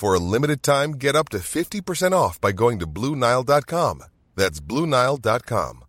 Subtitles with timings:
[0.00, 4.02] For a limited time, get up to 50% off by going to Bluenile.com.
[4.34, 5.84] That's Bluenile.com.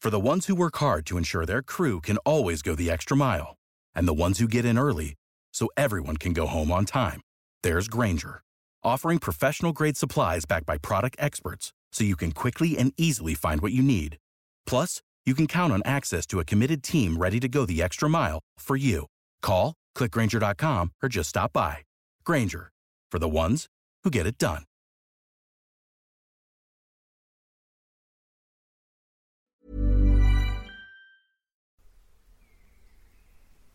[0.00, 3.16] For the ones who work hard to ensure their crew can always go the extra
[3.16, 3.54] mile,
[3.94, 5.14] and the ones who get in early
[5.54, 7.20] so everyone can go home on time,
[7.62, 8.42] there's Granger,
[8.82, 13.60] offering professional grade supplies backed by product experts so you can quickly and easily find
[13.60, 14.16] what you need.
[14.66, 18.08] Plus, you can count on access to a committed team ready to go the extra
[18.08, 19.06] mile for you.
[19.42, 21.84] Call, clickgranger.com, or just stop by.
[22.24, 22.71] Granger,
[23.12, 23.68] for the ones
[24.04, 24.62] who get it done.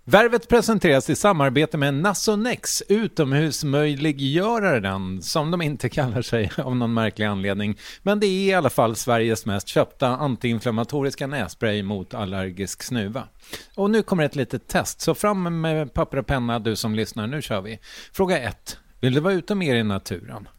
[0.09, 7.25] Värvet presenteras i samarbete med Nasonex, utomhusmöjliggöraren, som de inte kallar sig av någon märklig
[7.25, 7.77] anledning.
[8.03, 13.27] Men det är i alla fall Sveriges mest köpta antiinflammatoriska nässpray mot allergisk snuva.
[13.75, 17.27] Och nu kommer ett litet test, så fram med papper och penna du som lyssnar,
[17.27, 17.79] nu kör vi.
[18.13, 18.77] Fråga 1.
[18.99, 20.49] Vill du vara ute mer i naturen?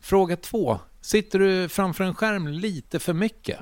[0.00, 0.80] Fråga 2.
[1.00, 3.58] Sitter du framför en skärm lite för mycket?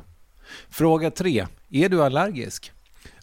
[0.68, 1.46] Fråga 3.
[1.70, 2.72] Är du allergisk?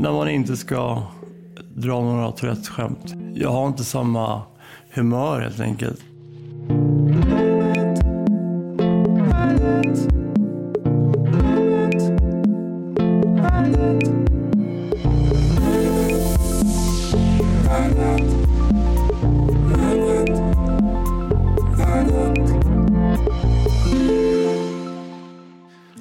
[0.00, 1.02] när man inte ska
[1.74, 3.14] dra några Tourettes-skämt.
[3.34, 4.42] Jag har inte samma
[4.94, 6.00] humör helt enkelt.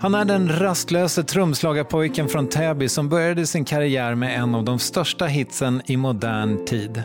[0.09, 4.79] Han är den rastlöse trumslagarpojken från Täby som började sin karriär med en av de
[4.79, 7.03] största hitsen i modern tid.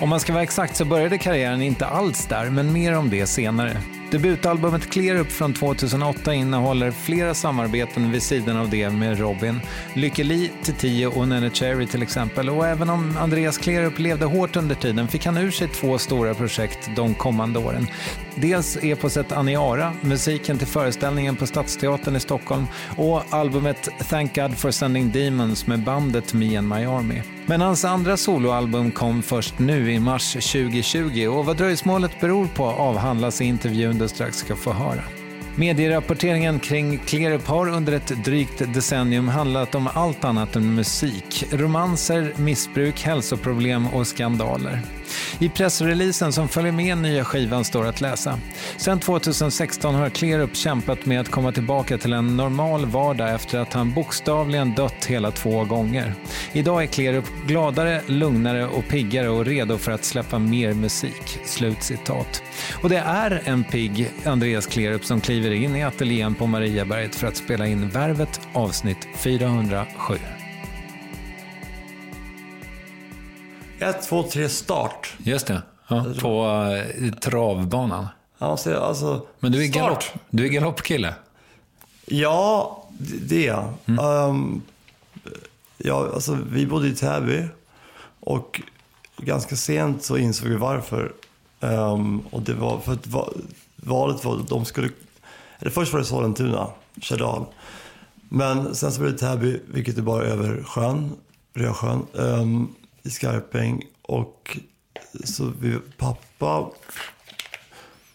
[0.00, 3.26] Om man ska vara exakt så började karriären inte alls där, men mer om det
[3.26, 3.93] senare.
[4.14, 9.60] Debutalbumet Clear Up från 2008 innehåller flera samarbeten vid sidan av det med Robin,
[9.94, 12.50] Lykke Li, Titiyo och Nene Cherry till exempel.
[12.50, 15.98] Och även om Andreas Clear Up levde hårt under tiden fick han ur sig två
[15.98, 17.86] stora projekt de kommande åren.
[18.34, 22.66] Dels eposet Aniara, musiken till föreställningen på Stadsteatern i Stockholm
[22.96, 27.33] och albumet Thank God for Sending Demons med bandet Me and My Army.
[27.46, 32.64] Men hans andra soloalbum kom först nu i mars 2020 och vad dröjsmålet beror på
[32.64, 35.02] avhandlas i intervjun du strax ska få höra.
[35.56, 41.44] Medierapporteringen kring Clearup har under ett drygt decennium handlat om allt annat än musik.
[41.50, 44.80] Romanser, missbruk, hälsoproblem och skandaler.
[45.38, 48.38] I pressreleasen som följer med nya skivan står att läsa.
[48.76, 53.72] Sedan 2016 har Klerup kämpat med att komma tillbaka till en normal vardag efter att
[53.72, 56.14] han bokstavligen dött hela två gånger.
[56.52, 61.82] Idag är Klerup gladare, lugnare och piggare och redo för att släppa mer musik." Slut
[61.82, 62.42] citat.
[62.82, 67.26] Och det är en pigg Andreas Klerup som kliver in i ateljén på Mariaberget för
[67.26, 70.43] att spela in Värvet avsnitt 407.
[73.78, 75.14] 1, 2, 3, start.
[75.18, 76.44] Just det, ja, på
[77.00, 78.06] uh, travbanan.
[78.38, 81.14] Alltså, alltså, Men du är, galopp, du är galoppkille?
[82.06, 83.72] Ja, det är jag.
[83.86, 84.04] Mm.
[84.04, 84.62] Ehm,
[85.78, 87.44] ja, alltså, vi bodde i Täby
[88.20, 88.60] och
[89.16, 91.12] ganska sent så insåg vi varför.
[91.60, 93.32] Ehm, och det var för att va-
[93.76, 94.88] valet var de skulle...
[95.58, 96.68] Eller först var det Sollentuna,
[97.00, 97.44] Kärrdal.
[98.28, 101.12] Men sen så blev det Täby, vilket är bara över sjön,
[101.54, 102.74] Rösjön, um,
[103.04, 103.82] i Skarpäng.
[104.02, 104.58] Och
[105.24, 106.70] så vi, pappa,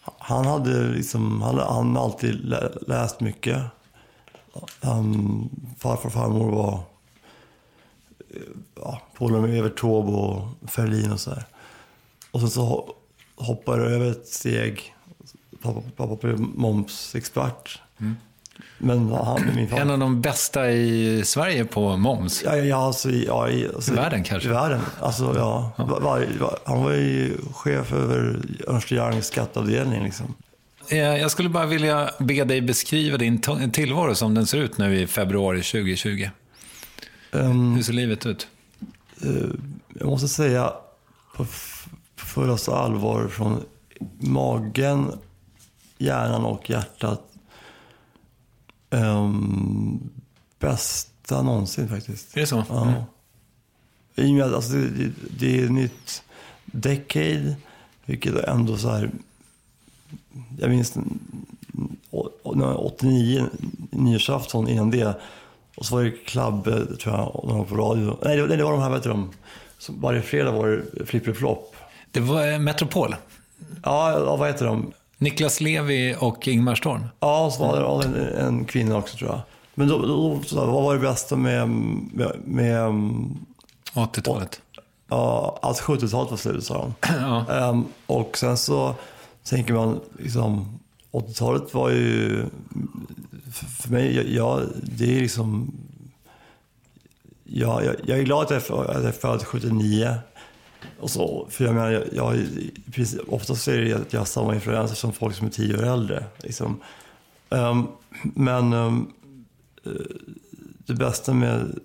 [0.02, 3.62] han hade liksom, han han alltid lä, läst mycket.
[4.80, 6.80] Um, farfar och farmor var
[8.74, 11.44] ja, polare med Evert Taube och Ferlin och sådär.
[12.30, 12.94] Och sen så
[13.36, 14.94] hoppade jag över ett steg.
[15.62, 17.80] Pappa, pappa blev momsexpert.
[17.98, 18.16] Mm.
[18.78, 19.82] Men han blev min farfar.
[19.82, 22.42] En av de bästa i Sverige på moms.
[22.44, 24.48] Ja, ja, ja, alltså, ja, alltså, I världen kanske?
[24.48, 24.80] I världen.
[25.00, 25.72] Alltså, ja.
[25.76, 30.04] Var, var, han var ju chef över Ernst Youngs skatteavdelning.
[30.04, 30.34] Liksom.
[30.88, 33.40] Eh, Jag skulle bara vilja be dig beskriva din
[33.72, 36.28] tillvaro som den ser ut nu i februari 2020.
[37.32, 38.48] Ehm, Hur ser livet ut?
[39.22, 39.30] eh,
[39.98, 40.72] jag måste säga
[41.36, 41.46] på
[42.16, 43.62] fullaste allvar från
[44.20, 45.12] magen,
[45.98, 47.22] hjärnan och hjärtat.
[48.90, 50.10] Um,
[50.58, 52.36] bästa någonsin faktiskt.
[52.36, 52.64] Är det så?
[52.68, 52.82] Ja.
[52.82, 53.02] Mm.
[54.14, 56.22] I och med att alltså, det, det, är nytt
[56.64, 57.54] decade,
[58.04, 59.10] vilket ändå så här...
[60.58, 61.18] Jag minns n-
[62.10, 63.46] å- å- 89,
[63.90, 65.14] nyårsafton innan det.
[65.76, 66.64] Och så var det Club,
[67.00, 68.18] tror jag, de var på radio.
[68.24, 69.30] Nej, det, det var de här, vet du, de,
[69.88, 71.76] varje fredag var det flipperflop.
[72.10, 73.14] Det var eh, Metropol.
[73.82, 74.92] Ja, vad heter de?
[75.20, 77.04] Niklas Levi och Ingmar Storm.
[77.20, 79.40] Ja, så var det en, en kvinna också tror jag.
[79.74, 82.80] Men då, då, så, vad var det bästa med, med, med
[83.94, 84.60] 80-talet.
[85.08, 86.94] Ja, att 70-talet var slut sa de.
[87.20, 87.52] Ja.
[87.52, 88.94] Ehm, och sen så
[89.44, 90.78] tänker man, liksom,
[91.12, 92.44] 80-talet var ju,
[93.52, 95.72] för, mig, jag, jag, det är liksom,
[97.44, 100.14] jag, jag, jag är glad jag, att jag är född 79.
[101.00, 102.38] Och så, för jag menar, jag, jag,
[103.28, 106.24] oftast är det att jag har samma influenser som folk som är tio år äldre.
[106.38, 106.80] Liksom.
[107.50, 107.86] Ehm,
[108.22, 108.92] men eh,
[110.86, 111.78] det bästa med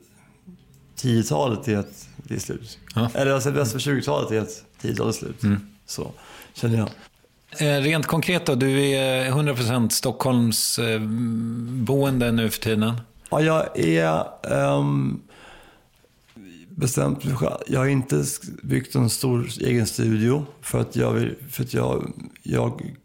[1.01, 2.79] 10-talet är att det är slut.
[2.95, 3.09] Ja.
[3.13, 5.41] Eller alltså det bästa för 20-talet är att 10-talet är slut.
[5.85, 6.11] Så
[6.53, 6.89] känner jag.
[7.57, 11.01] Eh, Rent konkret då, du är 100% Stockholms eh,
[12.31, 12.93] nu för tiden.
[13.29, 15.21] Ja, jag är um,
[16.75, 17.57] bestämt mig själv.
[17.67, 18.23] Jag har inte
[18.63, 22.11] byggt en stor egen studio för att jag vill, för att jag,
[22.43, 22.95] jag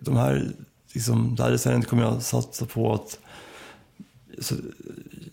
[0.00, 0.52] de här,
[0.92, 3.18] liksom, det här decenniet kommer jag satsa på att
[4.38, 4.54] så,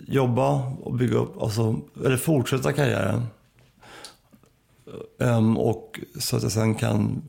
[0.07, 3.25] jobba och bygga upp, alltså, eller fortsätta karriären.
[5.19, 7.21] Ehm, och så att jag sen kan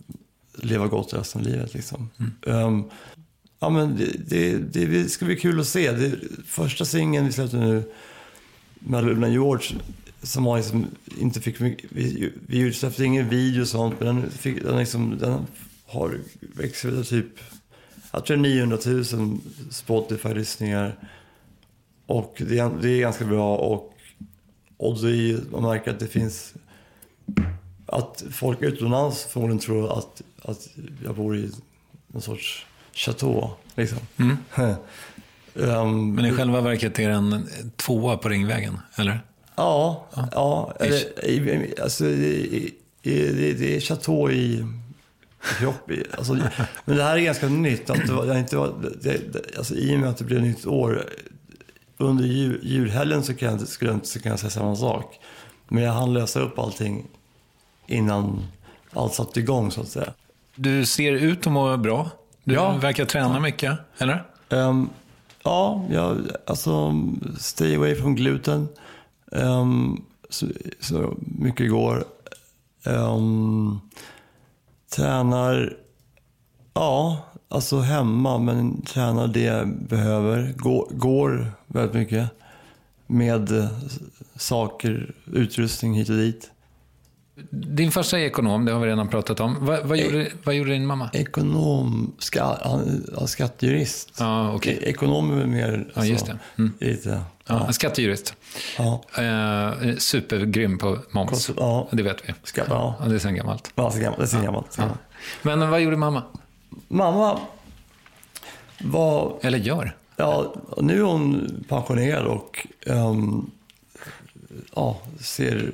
[0.54, 1.74] leva gott resten av livet.
[1.74, 2.10] Liksom.
[2.46, 2.84] Ehm,
[3.58, 5.92] ja, men det, det, det, det ska bli kul att se.
[5.92, 7.92] Det, första singeln vi släppte nu
[8.78, 9.76] med Luna George
[10.26, 10.86] som var liksom,
[11.18, 15.18] inte fick mycket, vi, vi släppte ingen video och sånt, men den, fick, den, liksom,
[15.18, 15.46] den
[15.86, 17.26] har växt till typ,
[18.12, 19.04] jag tror 900 000
[19.70, 20.98] Spotify-lyssningar.
[22.06, 23.94] Och det är, det är ganska bra och,
[24.76, 26.54] och det är, man märker att det finns
[27.86, 30.68] att folk utomlands förmodligen tror att, att
[31.04, 31.50] jag bor i
[32.06, 33.50] någon sorts chateau.
[33.74, 33.98] Liksom.
[35.60, 39.20] Ehm, Men i själva verket är det en tvåa på Ringvägen, eller?
[39.56, 40.74] Ja, ja.
[40.80, 44.66] eller, i- i- alltså, det, det är chateau i
[45.58, 45.90] kropp.
[46.18, 46.34] Alltså,
[46.84, 47.90] men det här är ganska nytt.
[47.90, 50.66] Att det var, inte var, det, det, alltså, I och med att det blev nytt
[50.66, 51.04] år.
[51.98, 55.20] Under jul, julhelgen så kan, jag, skulle jag inte så kan jag säga samma sak.
[55.68, 57.06] Men jag hann lösa upp allting
[57.86, 58.46] innan
[58.92, 60.12] allt satte igång så att säga.
[60.54, 62.10] Du ser ut att må bra.
[62.44, 62.76] Du Ja.
[62.76, 64.24] verkar träna mycket, eller?
[64.48, 64.88] Ehm,
[65.42, 66.92] ja, jag, alltså
[67.38, 68.68] stay away from gluten.
[69.32, 70.46] Um, så,
[70.80, 72.04] så mycket går.
[72.84, 73.80] Um, ehm,
[74.96, 75.76] tränar,
[76.74, 77.18] ja,
[77.48, 80.52] alltså hemma, men tränar det jag behöver.
[80.56, 82.30] Går, går väldigt mycket
[83.06, 83.68] med
[84.36, 86.50] saker, utrustning hit och dit.
[87.50, 89.66] Din farsa är ekonom, det har vi redan pratat om.
[89.66, 91.10] Va, vad, gjorde, vad gjorde din mamma?
[91.12, 94.16] Ekonom, ska, han, han är skattejurist.
[94.18, 94.78] Ja, okej.
[94.82, 95.74] E- Ekonom är mer...
[95.86, 96.38] alltså, Ja, just det.
[96.58, 96.72] Mm.
[96.80, 98.34] Lite, Ja, en skattejurist.
[98.78, 99.02] ja.
[99.18, 101.50] Eh, supergrym på moms.
[101.56, 101.88] Ja.
[101.92, 102.34] Det vet vi.
[102.42, 102.96] Skatt, ja.
[103.00, 103.72] Ja, det är sen gammalt.
[103.74, 104.30] Ja, så gammalt.
[104.30, 104.74] Det är gammalt.
[104.78, 104.88] Ja.
[105.42, 106.22] Men vad gjorde mamma?
[106.88, 107.40] Mamma
[108.80, 109.38] var...
[109.42, 109.96] Eller gör?
[110.16, 113.50] Ja, nu är hon pensionerad och ehm,
[114.74, 115.72] ja, ser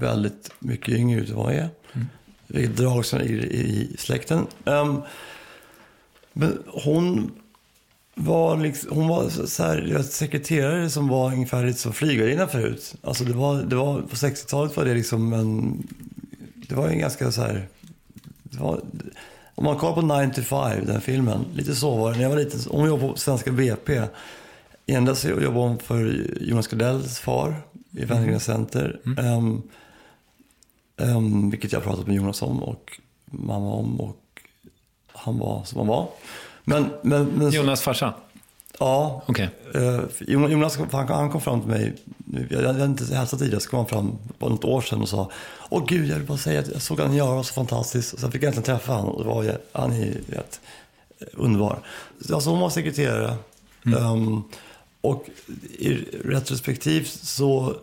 [0.00, 1.68] väldigt mycket yngre ut än vad hon är.
[2.46, 4.46] Vilket drag som ligger i släkten.
[4.64, 5.00] Ehm,
[6.32, 7.30] men hon
[8.14, 12.94] var, liksom, hon var så- här, sekreterare som var ungefär lite som flygvärdinna förut.
[13.02, 15.82] Alltså det var, det var, på 60-talet var det liksom en...
[16.68, 17.68] Det var en ganska så här...
[18.42, 18.80] Det var,
[19.54, 22.16] om man kollar på 9 to 5, den filmen, lite så var det.
[22.16, 24.02] När jag var liten, hon jobbade på Svenska BP.
[24.86, 27.54] Endast jobbade hon för Jonas Gardells far
[27.90, 29.00] i Wenner Center.
[29.18, 29.62] Ehm,
[31.02, 34.00] ehm, vilket jag pratat med Jonas om och mamma om.
[34.00, 34.16] Och
[35.06, 36.08] han var som han var.
[36.64, 38.14] Men, men, men Jonas farsa?
[38.78, 39.48] ja, Okej.
[39.74, 41.96] Eh, Jonas han, han kom fram till mig,
[42.50, 45.30] jag hade inte hälsat tidigare, så kom han fram på något år sedan och sa
[45.68, 48.12] Åh gud, jag vill bara säga att jag såg han göra så fantastiskt.
[48.12, 50.60] Och sen fick jag äntligen träffa honom och det var, han är rätt
[51.32, 51.78] underbar.
[52.20, 53.34] Så Alltså hon var sekreterare.
[53.86, 54.42] Ehm,
[55.00, 55.24] och
[55.78, 55.88] i
[56.24, 57.76] retrospektivt så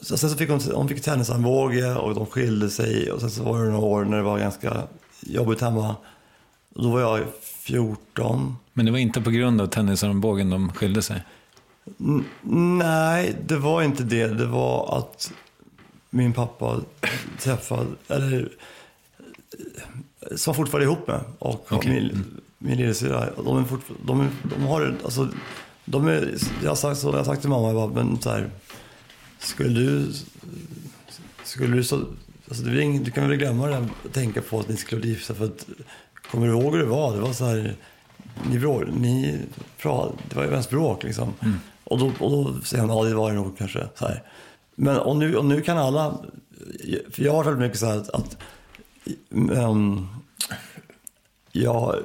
[0.00, 3.12] så sen så fick hon, hon fick tennisarmbåge och de skilde sig.
[3.12, 4.82] Och sen så var det några år när det var ganska
[5.20, 5.96] jobbigt hemma.
[6.74, 8.56] Och då var jag 14.
[8.72, 11.22] Men det var inte på grund av tennisarmbågen de skilde sig?
[12.00, 12.24] N-
[12.78, 14.26] Nej, det var inte det.
[14.26, 15.32] Det var att
[16.10, 16.80] min pappa
[17.40, 18.48] träffade, eller
[20.36, 21.20] som fortfarande är ihop med.
[21.38, 21.90] Och Okej.
[21.92, 22.24] min,
[22.58, 25.28] min lillasyrra, de, är fortfar- de, de har, alltså,
[25.84, 28.30] de är, jag har sagt, så, jag har sagt till mamma, jag bara, men så
[28.30, 28.50] här,
[29.46, 30.12] skulle du,
[31.44, 32.04] skulle du så,
[32.48, 35.34] alltså är ing, du kan väl glömma det, och tänka på att ni skulle gifta
[35.34, 35.66] för att,
[36.30, 37.14] kommer du ihåg hur det var?
[37.14, 37.76] Det var så här,
[38.50, 38.58] ni,
[39.00, 39.38] ni
[39.82, 41.32] pra, det var ju mest bråk liksom.
[41.84, 43.86] Och, då, och då säger hon, ja det var det nog kanske.
[43.94, 44.22] Så här.
[44.74, 46.18] Men och nu, och nu kan alla,
[47.10, 48.36] för jag har väldigt mycket så här att, att
[49.32, 50.06] ehm,
[51.52, 51.96] jag,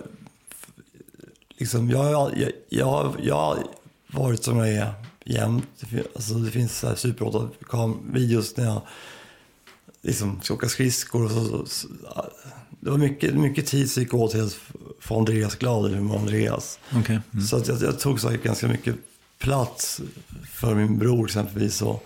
[1.58, 4.94] liksom, jag, jag, jag, jag, jag har varit som jag är
[5.26, 5.84] jämt.
[6.16, 8.82] Alltså, det finns så här super 8-videos när jag
[10.02, 11.26] liksom ska åka skridskor.
[11.26, 11.88] Och så, så, så,
[12.70, 14.60] det var mycket, mycket tid som gick åt till att
[15.00, 16.80] få Andreas glad, eller mår Andreas?
[16.96, 17.20] Okej.
[17.34, 17.46] Mm.
[17.46, 18.96] Så att jag, jag tog säkert ganska mycket
[19.40, 20.02] plats
[20.52, 21.82] för min bror exempelvis.
[21.82, 22.06] Och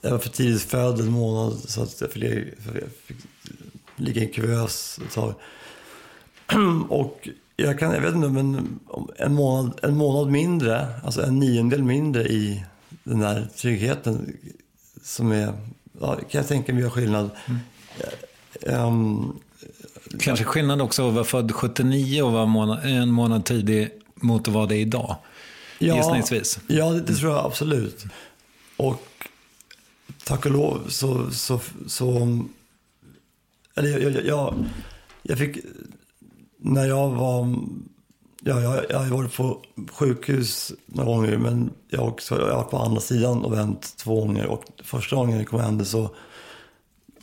[0.00, 3.16] jag var för tidigt född en månad så att jag fick, jag fick
[3.96, 5.34] ligga i kuvös ett tag.
[6.88, 8.78] Och jag, kan, jag vet inte, men
[9.16, 12.64] en månad, en månad mindre, alltså en niondel mindre i
[13.04, 14.36] den där tryggheten
[15.02, 15.52] som är,
[16.00, 17.30] ja, kan jag tänka mig gör skillnad.
[18.62, 19.32] Ehm,
[20.20, 24.54] Kanske skillnad också att vara född 79 och vara månad, en månad tidig mot att
[24.54, 25.16] vara det idag.
[25.78, 26.58] Gissningsvis.
[26.66, 28.04] Ja, det, det tror jag absolut.
[28.76, 29.02] Och
[30.24, 31.30] tack och lov så...
[31.30, 32.38] så, så
[33.74, 34.64] eller jag, jag, jag,
[35.22, 35.56] jag fick...
[36.66, 37.56] När jag var...
[38.42, 42.56] Ja, jag, jag har varit på sjukhus några gånger, men jag har också jag har
[42.56, 44.46] varit på andra sidan och vänt två gånger.
[44.46, 46.10] Och första gången jag kom hem så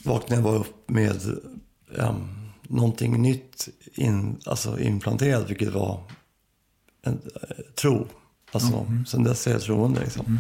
[0.03, 1.21] vaknade jag bara upp med
[1.88, 2.27] um,
[2.62, 6.00] någonting nytt in, alltså implanterat, vilket var
[7.01, 8.07] en, eh, tro.
[8.51, 10.00] Alltså, Sen dess är jag troende.
[10.00, 10.39] Liksom.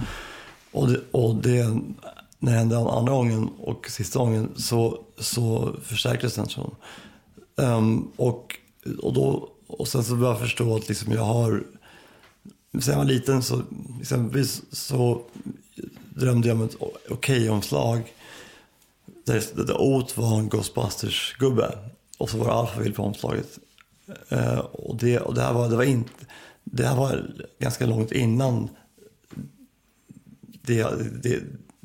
[0.71, 1.65] Och, det, och det,
[2.39, 6.75] när det hände andra gången och sista gången så, så förstärktes den tron.
[8.15, 8.59] Och,
[9.01, 11.63] och, då, och sen så började jag förstå att liksom jag har...
[12.79, 13.61] Sen jag var liten så,
[14.01, 15.21] exempelvis så
[16.15, 16.75] drömde jag om ett
[17.09, 18.13] okej-omslag.
[19.25, 21.77] Där, där, Ot var en Ghostbusters-gubbe.
[22.17, 23.59] Och så var det Alphaville på omslaget.
[24.29, 26.03] Eh, och det, och det här var, det var in,
[26.63, 28.69] Det här var ganska långt innan
[30.61, 30.87] det,
[31.23, 31.43] det,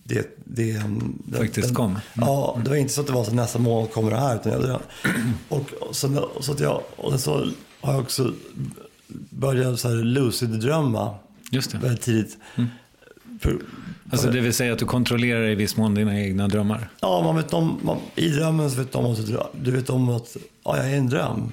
[0.08, 1.90] det, det den, Faktiskt kom.
[1.90, 2.00] Mm.
[2.14, 4.36] Ja, det var inte så att det var så nästa månad kommer det här.
[4.36, 4.80] Utan jag,
[5.48, 7.48] och, och, så, så att jag, och så
[7.80, 8.32] har jag också
[9.30, 11.14] börjat så här lucid-drömma
[11.50, 11.78] Just det.
[11.78, 12.36] väldigt tidigt.
[13.40, 13.58] För,
[14.10, 16.90] Alltså det vill säga att du kontrollerar i viss mån dina egna drömmar?
[17.00, 19.18] Ja, man vet om, man, i drömmen så vet om att
[19.52, 21.52] du, vet om att ja, jag är en dröm.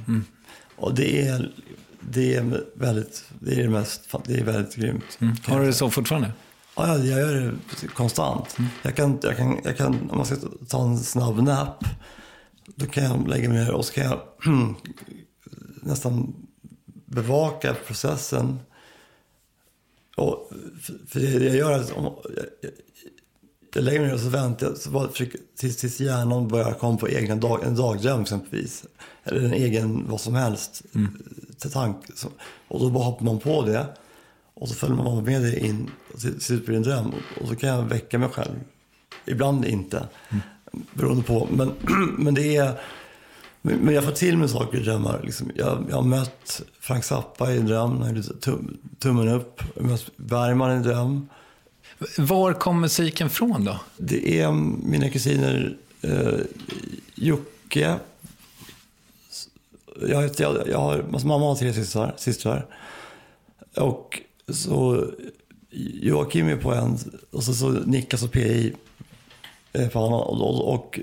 [0.75, 1.51] Och det är,
[2.00, 5.17] det är väldigt, det är mest, det är väldigt grymt.
[5.19, 5.35] Mm.
[5.45, 6.31] Har du det så fortfarande?
[6.75, 7.34] Ja, jag, gör
[7.82, 8.58] det konstant.
[8.84, 10.36] Jag, kan, jag, kan, jag kan, om man ska
[10.67, 11.84] ta en snabb nap,
[12.75, 14.22] då kan jag lägga mig ner och så kan jag
[15.82, 16.36] nästan
[17.05, 18.60] bevaka processen.
[20.17, 20.51] Och,
[21.08, 22.03] för- det, jag gör är att om,
[22.36, 22.72] jag,
[23.74, 26.74] jag, lägger mig ner och så väntar jag så bara försöker, tills, tills hjärnan börjar
[26.74, 28.86] komma på egna dag, en dagdröm exempelvis.
[29.24, 30.84] Eller en egen vad som helst
[31.58, 31.98] till tank.
[32.67, 33.88] Och då bara hoppar man på det.
[34.55, 35.91] Och så följer man med det in
[36.47, 37.13] blir det en dröm.
[37.41, 38.55] Och så kan jag väcka mig själv.
[39.25, 40.07] Ibland inte.
[40.93, 41.47] Beroende på.
[41.51, 41.71] Men,
[42.17, 42.79] men det är...
[43.62, 45.21] Men jag får till mig saker i drömmar.
[45.24, 45.51] Liksom.
[45.55, 48.24] Jag, jag har mött Frank Zappa i en dröm.
[48.41, 49.62] Tum, tummen upp.
[49.75, 51.29] Jag har mött Bergman i en dröm.
[52.17, 53.79] Var kom musiken från då?
[53.97, 54.51] Det är
[54.83, 56.39] mina kusiner eh,
[57.15, 57.95] Jocke.
[60.01, 62.65] Jag, jag, jag har, alltså mamma har tre systrar, systrar.
[63.75, 64.21] Och
[64.53, 65.07] så
[66.01, 66.97] Joakim är på en
[67.31, 68.73] och så, så Niklas och PI
[69.73, 70.13] är på annan.
[70.13, 70.99] Och, och, och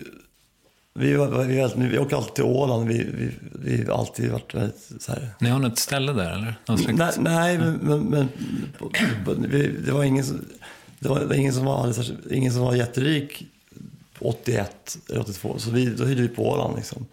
[0.95, 2.89] vi, vi, vi, vi åker alltid till Åland.
[2.89, 5.29] Vi, vi, vi har alltid varit väldigt så här.
[5.41, 6.55] Ni har något ställe där eller?
[6.99, 8.29] Nej, nej men, men,
[9.27, 10.45] men vi, det var ingen som,
[10.99, 11.95] det var, ingen som var,
[12.33, 13.47] ingen som var jätterik
[14.19, 15.59] 81 eller 82.
[15.59, 17.07] Så vi, då hyrde vi på Åland liksom.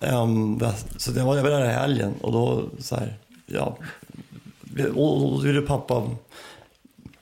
[0.00, 3.16] Ehm, där- så det var, jag var där i helgen och då så här,
[3.46, 3.78] ja.
[4.82, 6.10] Och, då gjorde pappa,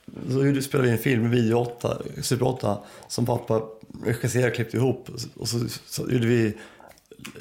[0.05, 3.61] då gjorde, spelade vi en film, Video 8, Super 8, som pappa
[4.05, 5.09] regisserade och klippte ihop.
[5.35, 6.57] Och så, så gjorde vi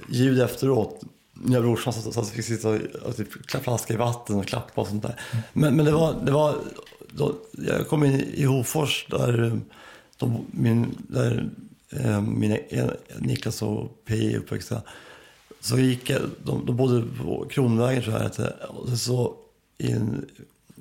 [0.08, 1.00] ljud efteråt.
[1.32, 2.68] När brorsan satt, satt, fick sitta
[3.04, 5.20] och, typ klappa flaska i vatten och klappa och sånt där.
[5.52, 6.56] Men, men det var, det var
[7.10, 9.60] då, jag kom in i Hofors där,
[10.16, 11.50] då, min, där
[11.90, 12.56] eh, mina,
[13.18, 14.82] Niklas och P är uppväxta.
[15.60, 18.56] Så gick jag, de, de bodde på Kronvägen tror jag det hette.
[18.96, 19.36] Så
[19.78, 20.30] i en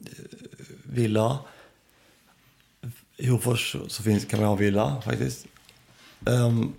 [0.05, 0.11] eh,
[0.83, 1.39] villa.
[3.17, 5.47] I Hofors så finns, kan man ha en villa faktiskt.
[6.25, 6.73] Um,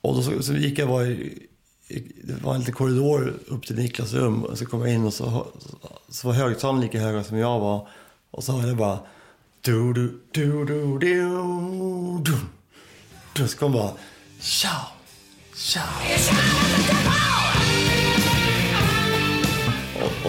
[0.00, 1.48] och då så, så gick jag bara i,
[1.88, 4.44] i, det var en liten korridor upp till Niklas rum.
[4.44, 5.46] Och så kom jag in och så,
[6.08, 7.88] så var högtalaren lika höga som jag var.
[8.30, 8.98] Och så hörde jag bara...
[9.60, 11.18] Du, du, du, du, du,
[12.22, 12.38] du.
[13.34, 13.48] du.
[13.48, 13.92] Så kom bara...
[14.40, 14.86] Tja!
[15.56, 15.82] Tja!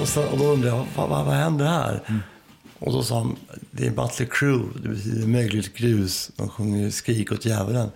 [0.06, 2.00] Och, sen, och då undrade jag, vad, vad, vad händer här?
[2.80, 3.36] Och då sa han,
[3.72, 6.32] det är Butler Crew, det betyder mögligt grus.
[6.36, 7.92] De sjunger Skrik åt djävulen.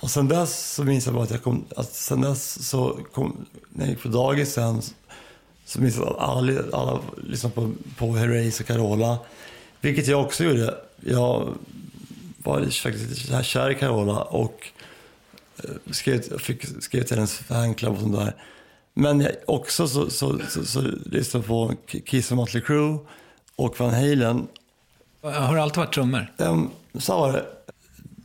[0.00, 3.46] Och sen dess så minns jag bara att jag kom, att sen dess så kom,
[3.72, 4.82] när jag gick på dagis sen,
[5.64, 9.18] så minns jag att alla, alla lyssnade på, på Herreys och Carola.
[9.80, 10.74] Vilket jag också gjorde.
[11.00, 11.54] Jag
[12.38, 14.66] var faktiskt lite kär i Carola och
[15.64, 18.34] eh, skrev, fick, skrev till hennes fanclub och sånt där.
[18.98, 21.74] Men också så, så, så, så lyssnade jag på
[22.06, 22.98] Kiss och Mötley Crüe
[23.56, 24.48] och Van Halen.
[25.22, 26.32] Har det alltid varit trummor?
[26.36, 27.46] Um, så var det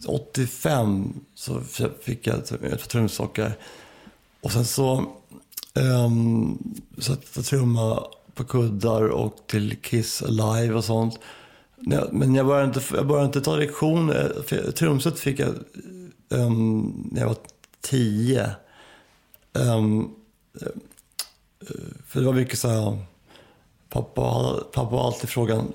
[0.08, 1.62] 85 så
[2.02, 3.54] fick jag ett par trumstockar.
[4.42, 5.06] Och sen så
[5.74, 8.04] um, satt jag trumma
[8.34, 11.20] på kuddar och till Kiss Alive och sånt.
[12.12, 14.36] Men jag började inte, jag började inte ta lektioner.
[14.46, 15.56] För Trumset fick jag
[16.30, 17.38] um, när jag var
[17.82, 18.52] 10.
[19.54, 20.16] Um,
[22.08, 22.98] för det var mycket så här,
[23.90, 25.74] pappa, pappa har alltid frågan,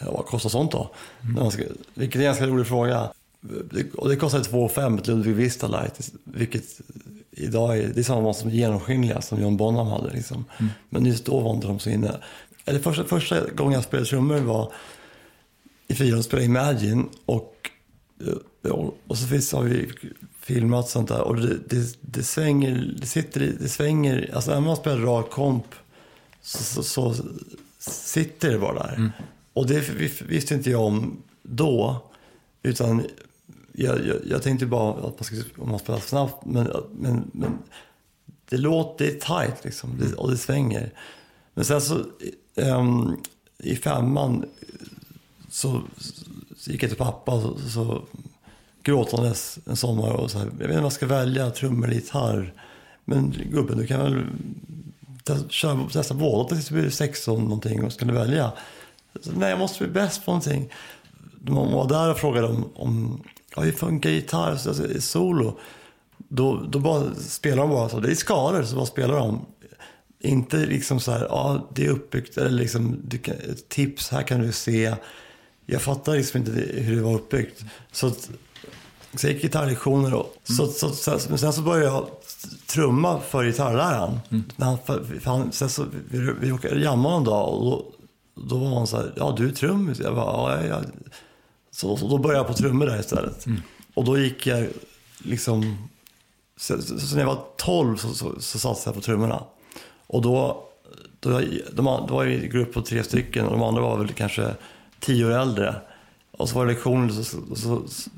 [0.00, 0.90] vad kostar sånt då?
[1.36, 1.62] Man ska,
[1.94, 3.12] vilket är en ganska rolig fråga.
[3.40, 6.80] Det, och det kostade 2 5 ett Ludwig Vista Light, vilket
[7.30, 10.12] idag är, det är samma som genomskinliga som John Bonham hade.
[10.12, 10.44] Liksom.
[10.88, 12.16] Men just då var inte de så inne.
[12.64, 14.72] Eller första, första gången jag spelade trummor var
[15.88, 17.70] i fyran och spelade Imagine och,
[18.62, 19.92] och, och så finns, har vi
[20.54, 24.60] filmat sånt där och det, det, det svänger, det sitter i, det svänger, alltså när
[24.60, 25.64] man spelar rak komp
[26.42, 27.22] så, så, så
[27.78, 29.12] sitter det bara där.
[29.52, 32.02] Och det vi- visste inte jag om då,
[32.62, 33.02] utan
[33.72, 37.58] jag, jag, jag tänkte bara att man ska, om man spelar snabbt, men, men, men
[38.48, 40.90] det låter, det är tight liksom, det, och det svänger.
[41.54, 42.04] Men sen så,
[42.56, 43.16] ehm,
[43.58, 44.44] i femman
[45.50, 45.82] så,
[46.56, 48.02] så gick jag till pappa och så, så
[48.90, 51.94] gråtandes en sommar och så här, jag vet inte vad jag ska välja, trummor eller
[51.94, 52.54] gitarr.
[53.04, 54.24] Men gubben, du kan väl
[55.92, 58.52] testa båda tills du blir 16 någonting och så kan du välja.
[59.20, 60.72] Så, nej, jag måste bli bäst på någonting.
[61.40, 63.22] de var där och frågade om, om
[63.56, 65.58] ja, hur funkar gitarr, alltså, solo?
[66.28, 68.00] Då, då bara spelar de bara så.
[68.00, 69.46] Det är skalor, så bara spelar de.
[70.22, 74.22] Inte liksom så här, ja det är uppbyggt, eller liksom, du kan, ett tips, här
[74.22, 74.94] kan du se.
[75.66, 77.64] Jag fattar liksom inte hur det var uppbyggt.
[77.92, 78.30] Så, att,
[79.14, 80.26] så jag gick gitarrlektioner då.
[80.44, 82.06] Så, så, så, men sen så började jag
[82.66, 84.18] trumma för gitarrläraren.
[84.30, 84.44] Mm.
[84.58, 87.84] Han, för han, sen så, vi, vi råkade jamma en dag och då,
[88.48, 90.00] då var han så här, ja du är trummis.
[90.00, 90.80] Jag bara, ja, ja.
[91.70, 93.46] Så, så då började jag på trummor där istället.
[93.46, 93.62] Mm.
[93.94, 94.68] Och då gick jag
[95.18, 95.88] liksom,
[96.56, 99.44] så, så, så när jag var 12 så, så, så satsade jag på trummorna.
[100.06, 100.64] Och då,
[101.20, 101.40] då,
[101.72, 104.12] de, då var jag i en grupp på tre stycken och de andra var väl
[104.12, 104.54] kanske
[105.00, 105.74] tio år äldre.
[106.30, 108.10] Och så var det lektioner så, så, så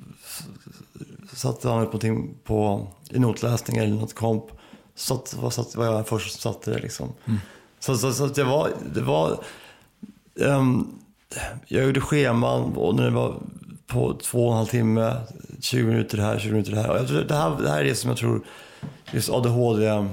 [1.34, 4.44] satte han upp någonting på, i notläsning eller något komp.
[4.94, 7.12] Satt, var, satt, var jag först som satte det liksom.
[7.24, 7.40] Mm.
[7.80, 9.44] Så, så, så det var, det var
[10.34, 10.98] um,
[11.66, 13.34] jag gjorde scheman och när det var
[13.86, 15.16] på två och en halv timme,
[15.60, 16.90] 20 minuter här, 20 minuter här.
[16.90, 18.40] Och jag tror, det, här det här är det som jag tror
[19.12, 20.06] just ADHD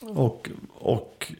[0.00, 1.32] och, och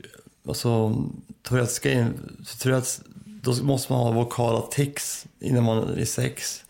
[0.49, 0.95] alltså,
[1.43, 6.65] Tourettes, då måste man ha vokala tics innan man är sex.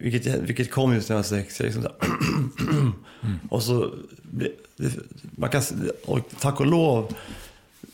[0.00, 1.60] Vilket, vilket kom just när jag var sex.
[1.60, 1.90] Liksom så
[2.72, 2.92] mm.
[3.50, 3.94] Och så,
[5.30, 5.62] man kan,
[6.04, 7.14] och tack och lov,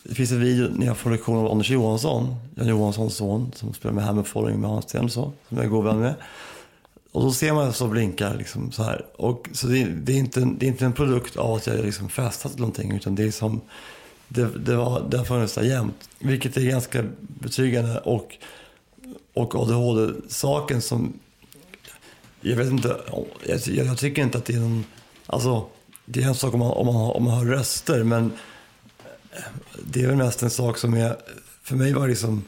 [0.02, 3.74] det finns en video när jag får lektion av Anders Johansson, Jan Johanssons son, som
[3.74, 6.14] spelar med Hammerfalling med Hans Sten så, som jag är god vän med.
[7.12, 9.07] Och då ser man så blinkar liksom så här.
[9.16, 12.09] Och, så det, det, är inte, det är inte en produkt av att jag liksom
[12.09, 13.61] festat någonting, utan det är som
[14.35, 16.09] det, det, var, det har funnits där jämt.
[16.18, 17.98] Vilket är ganska betryggande.
[17.98, 18.37] Och,
[19.35, 21.12] och ADHD-saken som...
[22.44, 23.00] Jag vet inte,
[23.46, 24.85] jag, jag, tycker inte att det är någon...
[25.26, 25.66] Alltså,
[26.05, 28.33] det är en sak om man, om man, har, om man har röster, men
[29.85, 31.16] det är väl mest en sak som är...
[31.62, 32.44] För mig var det liksom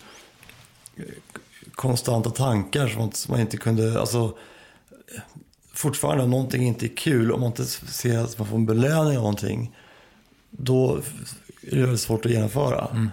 [1.73, 4.01] konstanta tankar som man inte kunde...
[4.01, 4.37] Alltså,
[5.73, 9.17] fortfarande om någonting inte är kul, om man inte ser att man får en belöning
[9.17, 9.77] av någonting,
[10.51, 11.01] då
[11.63, 12.89] är det väldigt svårt att genomföra.
[12.93, 13.11] Mm.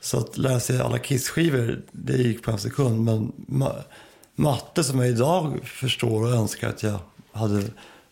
[0.00, 3.04] Så att lära sig alla Kiss-skivor, det gick på en sekund.
[3.04, 3.32] Men
[4.38, 6.98] matte som jag idag förstår och önskar att jag
[7.32, 7.62] hade,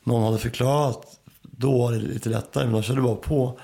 [0.05, 2.65] någon hade förklarat, då var det lite lättare.
[2.65, 3.59] Men de körde bara på.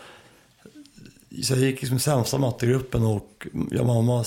[1.42, 4.24] Så jag gick liksom sämsta mattegruppen och jag mamma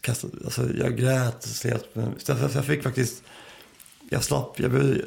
[0.00, 1.96] kastade, alltså jag grät och slet.
[2.26, 3.22] Jag fick faktiskt,
[4.10, 5.02] jag slapp, jag, det,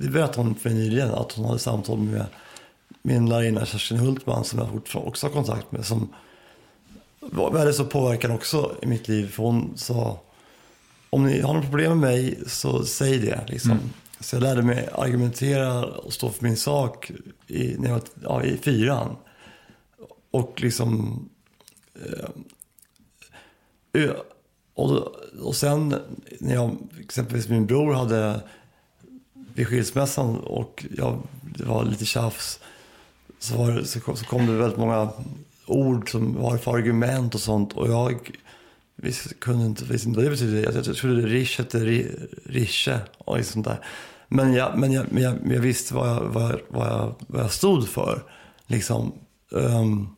[0.00, 2.26] det berättade hon för mig nyligen, att hon hade samtal med
[3.02, 5.86] min lärarinna Kerstin Hultman som jag också har kontakt med.
[5.86, 6.08] Som
[7.20, 9.30] var väldigt så påverkande också i mitt liv.
[9.30, 10.20] För hon sa,
[11.12, 13.44] om ni har något problem med mig så säg det.
[13.48, 13.70] Liksom.
[13.70, 13.90] Mm.
[14.20, 17.10] Så jag lärde mig argumentera och stå för min sak
[17.46, 19.16] i, när jag var ja, i fyran.
[20.30, 21.20] Och liksom...
[23.94, 24.10] Eh,
[24.74, 25.94] och, och sen
[26.40, 28.40] när jag, exempelvis min bror hade
[29.54, 31.22] vid skilsmässan och jag,
[31.58, 32.60] det var lite tjafs
[33.38, 35.10] så, var det, så, kom det väldigt många
[35.66, 37.72] ord som var för argument och sånt.
[37.72, 38.30] Och jag
[38.96, 40.60] visst, kunde inte, visste inte vad det betydde.
[40.60, 41.78] Jag, jag trodde Rish hette
[42.44, 43.78] Rische och sånt där.
[44.28, 47.42] Men jag, men jag, men jag, jag visste vad jag, vad, jag, vad, jag, vad
[47.42, 48.22] jag stod för.
[48.66, 49.12] Liksom.
[49.50, 50.16] Um,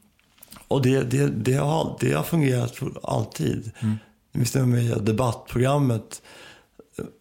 [0.68, 3.70] och det, det, det, har, det har fungerat alltid.
[3.80, 3.96] Mm.
[4.32, 6.22] Jag minns med debattprogrammet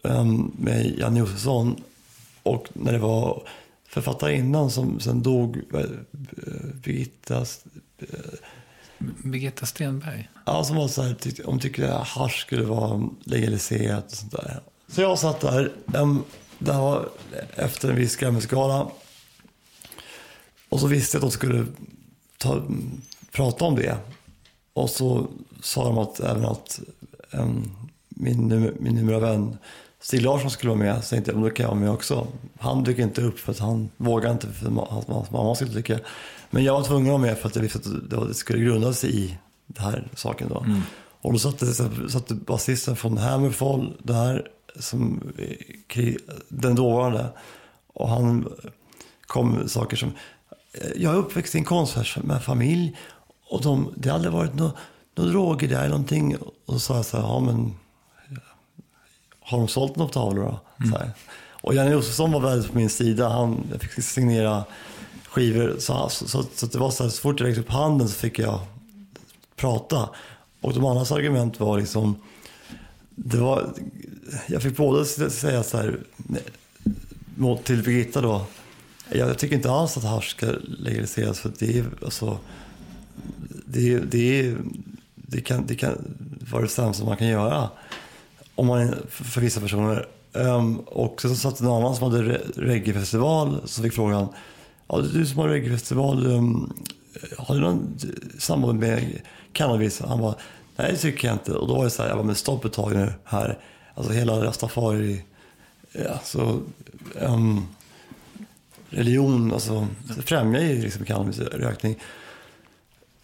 [0.01, 1.83] um, med Janne Josefsson.
[2.43, 3.47] Och när det var
[3.87, 5.81] författarinnan som sen dog, eh,
[6.73, 7.45] Birgitta...
[9.23, 10.29] Birgitta Stenberg?
[10.45, 14.31] Ja, som var så här, tyck, hon tyckte att hasch skulle vara legaliserat och sånt
[14.31, 14.59] där.
[14.87, 15.71] Så jag satt där,
[16.59, 17.09] det var
[17.55, 18.87] efter en viss Grammisgala.
[20.69, 21.65] Och så visste jag att de skulle
[22.37, 22.63] ta,
[23.31, 23.97] prata om det.
[24.73, 25.27] Och så
[25.61, 26.79] sa de att även att
[27.31, 27.71] um,
[28.09, 29.57] min, min numera vän
[30.03, 32.27] Stig Larsson skulle vara med, så tänkte jag, då kan jag vara med också.
[32.59, 35.99] Han dyker inte upp för att han vågar inte för att hans mamma skulle tycka.
[36.53, 38.93] Men jag var tvungen att vara med för att jag visste att det skulle grunda
[38.93, 39.37] sig i
[39.67, 40.59] den här saken då.
[40.59, 40.81] Mm.
[41.21, 41.73] Och då satte,
[42.09, 44.47] satte basisten från Hammerfall där,
[44.79, 45.21] som,
[46.47, 47.27] den dåvarande.
[47.93, 48.49] Och han
[49.21, 50.11] kom med saker som,
[50.95, 52.97] jag är uppväxt i en konstnärsfamilj
[53.49, 54.73] och de, det hade varit några
[55.15, 56.35] droger där eller någonting.
[56.65, 57.73] Och så sa jag så här, ja men
[59.39, 60.85] har de sålt några tavlor då?
[60.85, 61.09] Mm.
[61.63, 63.29] Och Janne Josefsson var väldigt på min sida.
[63.29, 64.63] Han, jag fick signera
[65.33, 65.75] skivor.
[65.79, 68.15] Så, så, så, så det var så, här, så fort jag räckte upp handen så
[68.15, 68.59] fick jag
[69.55, 70.09] prata.
[70.61, 72.15] Och de andras argument var liksom,
[73.09, 73.73] det var,
[74.47, 75.99] jag fick både säga så här,
[77.63, 78.45] till Birgitta då,
[79.11, 82.37] jag tycker inte alls att hasch ska legaliseras för det är, alltså,
[83.65, 84.55] det, det,
[85.15, 86.15] det, kan, det kan
[86.51, 87.69] vara det sämsta man kan göra.
[88.55, 90.07] om man, för, för vissa personer.
[90.35, 94.27] Um, och sen så satt en annan som hade reggaefestival så fick frågan,
[94.95, 96.73] ja, du som har reggaefestival, um,
[97.37, 97.99] har du någon
[98.39, 99.21] samband med
[99.53, 100.01] cannabis?
[100.01, 100.35] Han bara,
[100.75, 101.51] nej det tycker jag inte.
[101.53, 103.57] Och då var det så här, jag bara, men stopp ett tag nu här.
[103.95, 105.21] Alltså hela rastafari,
[106.09, 106.61] alltså,
[107.15, 107.67] um,
[108.89, 109.87] religion, alltså
[110.25, 111.99] främjar ju liksom cannabisrökning.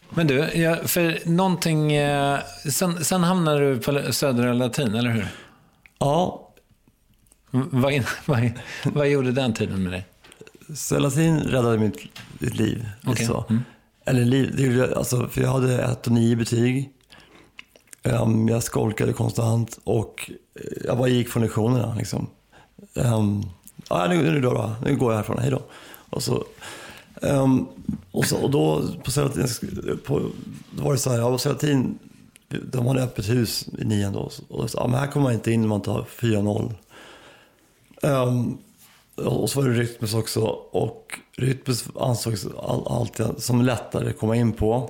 [0.09, 1.93] Men du, ja, för någonting...
[1.93, 2.39] Eh,
[2.71, 5.27] sen, sen hamnade du på södra latin, eller hur?
[5.99, 6.49] Ja,
[7.51, 8.51] Vad, vad,
[8.83, 10.05] vad gjorde den tiden med dig?
[10.75, 11.97] Selatin räddade mitt,
[12.39, 12.85] mitt liv.
[13.05, 13.25] Okej.
[13.25, 13.45] Så.
[13.49, 13.61] Mm.
[14.05, 16.93] Eller liv, det gjorde alltså, för jag hade ett och nio betyg.
[18.03, 21.95] Ehm, jag skolkade konstant och eh, jag bara gick från lektionerna.
[21.95, 22.27] Liksom.
[22.93, 23.43] Um,
[23.89, 25.61] ja, nu, nu, då, då, nu går jag härifrån, hej då.
[26.09, 26.45] Och, så,
[27.21, 27.65] ehm,
[28.11, 29.47] och, så, och då på Selatin,
[30.05, 30.21] på,
[30.71, 31.99] då var det så här, ja, på Selatin,
[32.71, 34.31] de hade öppet hus i nian då.
[34.47, 36.73] Och så, ja, men här kommer man inte in om man tar 4-0.
[38.01, 38.57] Ehm,
[39.25, 40.41] och så var det Rytmus också.
[40.71, 44.89] Och Rytmus ansågs all, alltid som lättare att komma in på.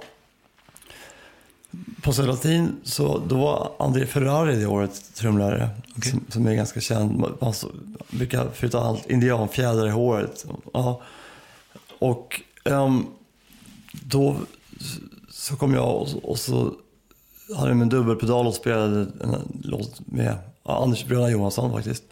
[2.02, 5.70] På Söderlatin så då var André Ferrari det året trumlärare.
[6.12, 7.26] Som, som är ganska känd.
[7.54, 7.72] Så-
[8.12, 10.46] brukar förutom allt indianfjädrar i håret.
[10.74, 11.02] Ja.
[12.00, 13.06] Och ehm,
[13.92, 14.36] då
[15.30, 16.74] så kom jag och, och så
[17.58, 22.04] hade de en dubbelpedal och spelade en låt med ja, Anders Bröderna Johansson faktiskt.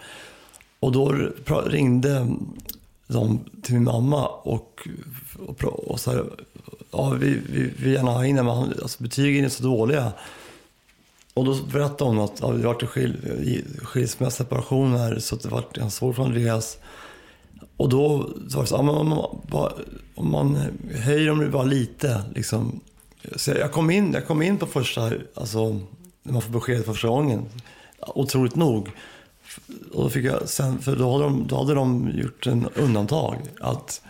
[0.80, 1.10] Och då
[1.66, 2.28] ringde
[3.08, 4.88] de till min mamma och,
[5.48, 6.26] och, pra- och sa
[6.92, 10.12] ja, vi, vi vill gärna ha in det, men han- alltså, betygen är så dåliga.
[11.34, 15.42] Och då berättade hon att ja, det varit en skil, skilsmässa, separation här, så att
[15.44, 16.78] det varit en svår för Andreas.
[17.78, 19.72] Och då var det så, ja, men om, man, bara,
[20.16, 20.58] om man
[20.96, 22.80] höjer dem bara lite, liksom.
[23.36, 25.80] Så jag kom in, jag kom in på första, alltså
[26.24, 27.46] när man får besked första gången.
[28.00, 28.90] Otroligt nog.
[29.94, 33.36] Och då fick jag sen, för då hade, de, då hade de gjort en undantag.
[33.62, 34.02] Att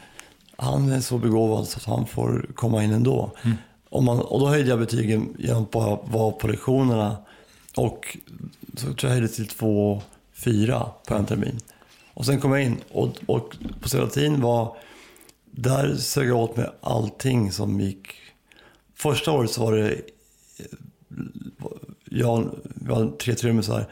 [0.57, 3.31] han är så begåvad så att han får komma in ändå.
[3.89, 7.17] Och, man, och då höjde jag betygen genom att bara vara på lektionerna.
[7.75, 8.17] Och
[8.73, 11.59] så tror jag höjde till 2-4 på en termin.
[12.13, 14.77] Och sen kom jag in och, och på Söderlatin var,
[15.45, 18.07] där sög jag åt mig allting som gick.
[18.95, 20.01] Första året så var det,
[22.05, 23.85] jag, vi var tre trummisar.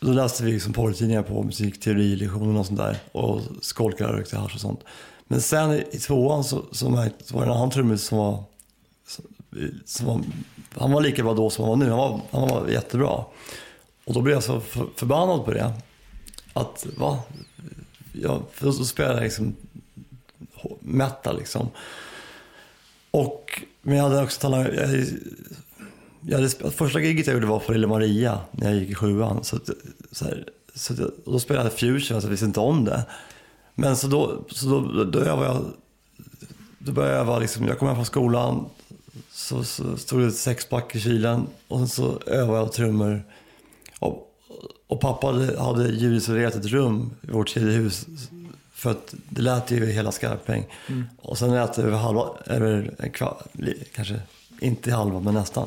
[0.00, 2.98] Då läste vi liksom porrtidningar på musikteorilektioner och sånt där.
[3.12, 4.80] Och skolkade och rökte hasch och sånt.
[5.24, 8.18] Men sen i, i tvåan så, så, märkte, så var det en annan trummis som
[8.18, 8.44] var,
[9.84, 10.20] som var...
[10.78, 11.90] Han var lika bra då som han var nu.
[11.90, 13.24] Han var, han var jättebra.
[14.04, 15.72] Och då blev jag så för, förbannad på det.
[16.52, 17.22] Att, va?
[18.12, 19.54] Jag, för då spelade jag liksom
[20.80, 21.68] metal liksom.
[23.10, 24.62] Och, men jag hade också talang...
[24.62, 25.06] Jag,
[26.20, 29.44] jag hade, första giget jag gjorde var på Lilla Maria när jag gick i sjuan.
[29.44, 29.58] Så,
[30.12, 33.06] så, här, så och då spelade jag fusion, så jag visste inte om det.
[33.74, 35.64] Men så då, så då, då övade jag,
[36.78, 38.66] då började jag öva, liksom, jag kom hem från skolan,
[39.32, 43.22] så, så stod det ett sexpack i kylen och sen så övade jag trummor.
[43.98, 44.26] Och,
[44.86, 48.06] och pappa hade, hade ljudisolerat ett rum i vårt tredje hus
[48.72, 50.66] för att det lät ju hela Skarpäng.
[51.16, 53.10] Och sen lät det över halva, över en
[53.94, 54.20] kanske
[54.60, 55.66] inte halva men nästan.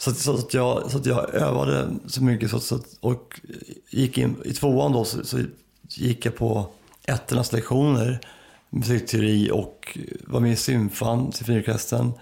[0.00, 3.40] Så, att- så, att jag, så att jag övade så mycket så, så att, och
[3.90, 5.38] gick in i tvåan då så, så
[5.88, 6.66] gick jag på
[7.04, 8.20] ettornas lektioner,
[8.70, 12.12] musikteori och var med i symfan, symfoniorkestern.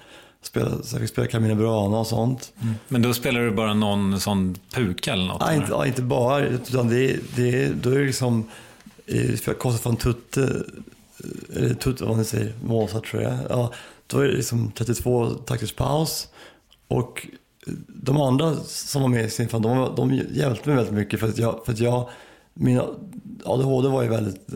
[0.42, 2.52] Spelade, så jag fick spela Carmina Burana och sånt.
[2.88, 5.40] Men då spelar du bara någon sån puka eller något?
[5.40, 8.44] Nej, inte, ja, inte bara, utan det, det, då är det liksom,
[9.06, 13.38] eh, jag kostar från Tutte, eh, eller Tutte, vad man säger, Mozart tror jag.
[13.50, 13.72] Ja,
[14.06, 16.28] då är det liksom 32 takters paus.
[16.88, 17.26] Och
[17.86, 21.38] de andra som var med i Sinfan, de, de hjälpte mig väldigt mycket för att
[21.38, 22.08] jag, för att jag
[22.54, 22.80] min
[23.44, 24.46] ADHD var ju väldigt,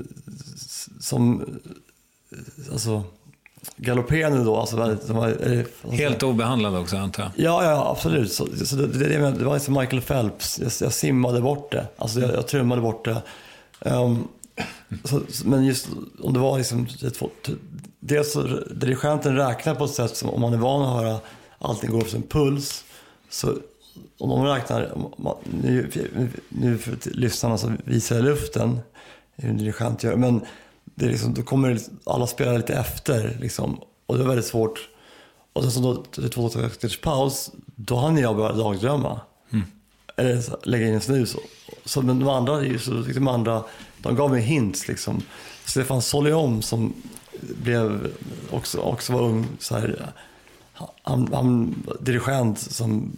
[1.00, 1.44] som,
[2.72, 3.02] alltså,
[3.76, 4.56] galopperande då.
[4.56, 7.32] Alltså väldigt, var, eller, Helt obehandlad också antar jag?
[7.36, 8.32] Ja, ja absolut.
[8.32, 10.58] Så, så det, det, det, det var som Michael Phelps.
[10.58, 11.86] Jag, jag simmade bort det.
[11.96, 13.22] Alltså jag, jag trummade bort det.
[13.80, 14.28] Ehm,
[15.04, 15.88] så, men just
[16.22, 16.86] om det var liksom...
[18.00, 21.18] Dels så dirigenten räknar på ett sätt som om man är van att höra
[21.58, 22.84] allting gå för en puls.
[23.32, 23.56] Så
[24.18, 24.92] om de räknar...
[25.16, 25.90] man- Nu,
[26.48, 28.80] nu för lyssnarna så visar jag luften.
[29.36, 30.16] Hur en dirigent gör.
[30.16, 30.40] Men
[30.84, 33.36] det är liksom, då kommer det, alla spela lite efter.
[33.40, 34.88] Liksom, och det är väldigt svårt.
[35.52, 39.20] Och sen så då, till två takters paus, då hann jag börja dagdrömma.
[40.16, 41.36] Eller så, lägga in en snus.
[41.84, 43.64] Så, men de andra, är så de andra,
[43.98, 45.22] de gav mig hints liksom.
[45.64, 46.94] Stefan Soliom som
[47.40, 48.12] blev,
[48.50, 50.12] också, också var ung, så här,
[51.02, 53.12] han, han dirigent som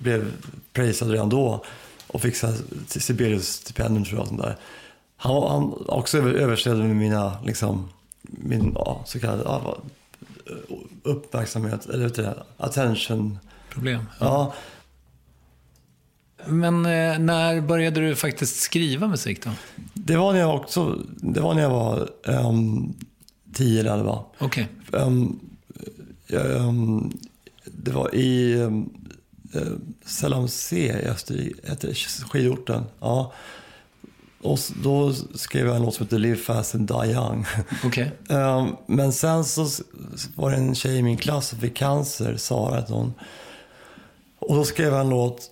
[0.00, 0.32] blev
[0.72, 1.64] prisad redan då
[2.06, 2.34] och fick
[2.86, 4.28] Sibelius-stipendium tror jag.
[4.28, 4.56] Sånt där.
[5.16, 7.88] Han, han också överställde med mina, liksom,
[8.22, 9.76] min ja, så kallade ja,
[11.02, 13.38] uppmärksamhet, eller du, attention.
[13.70, 14.06] Problem.
[14.18, 14.54] Ja.
[16.46, 19.50] Men eh, när började du faktiskt skriva musik då?
[19.94, 22.94] Det var när jag också, det var när jag var um,
[23.52, 24.24] tio eller elva.
[24.38, 24.68] Okej.
[24.90, 25.40] Um, um,
[27.64, 28.90] det var i um,
[29.56, 29.72] uh,
[30.04, 31.96] Selamsee i Österrike,
[32.30, 32.84] skidorten.
[33.00, 33.32] Ja.
[34.42, 37.46] Och då skrev jag en låt som heter Live fast and die young.
[37.86, 38.08] Okay.
[38.28, 39.66] um, men sen så
[40.34, 43.12] var det en tjej i min klass som fick cancer, Sara hette hon.
[44.38, 45.48] Och då skrev jag en låt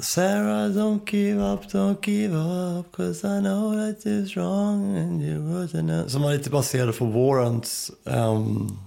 [0.00, 6.08] Sarah, don't give up, don't give up Cause I know that you're strong and you're
[6.08, 8.78] Som var lite baserad på Warrants, um,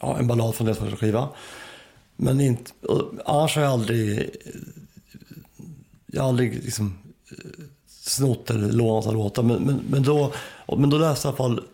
[0.00, 1.28] ja, en ballad från deras första skiva.
[2.16, 2.72] Men inte,
[3.24, 4.30] annars har jag aldrig,
[6.06, 6.98] jag har aldrig liksom
[7.86, 9.42] snott eller lånat av låtar.
[9.42, 10.32] Men, men, men, då,
[10.76, 11.64] men då läste jag i alla fall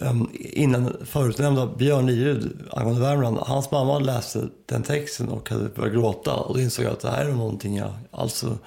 [0.00, 3.38] um, innan förutnämnda Björn Lirud angående Värmland.
[3.38, 6.34] Hans mamma läste den texten och hade börjat gråta.
[6.34, 8.58] Och då insåg jag att det här är någonting jag, alltså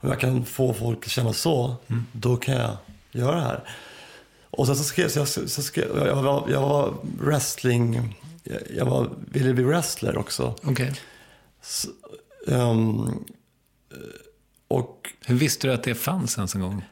[0.00, 2.04] om jag kan få folk att känna så, mm.
[2.12, 2.76] då kan jag
[3.12, 3.64] göra det här.
[4.56, 9.10] Och sen så skrev jag, så skrev, jag, var, jag var wrestling, jag, jag var,
[9.30, 10.54] ville bli wrestler också.
[10.62, 10.92] Okay.
[11.62, 11.88] Så,
[12.46, 13.24] um,
[14.68, 16.84] och, Hur visste du att det fanns ens en gång?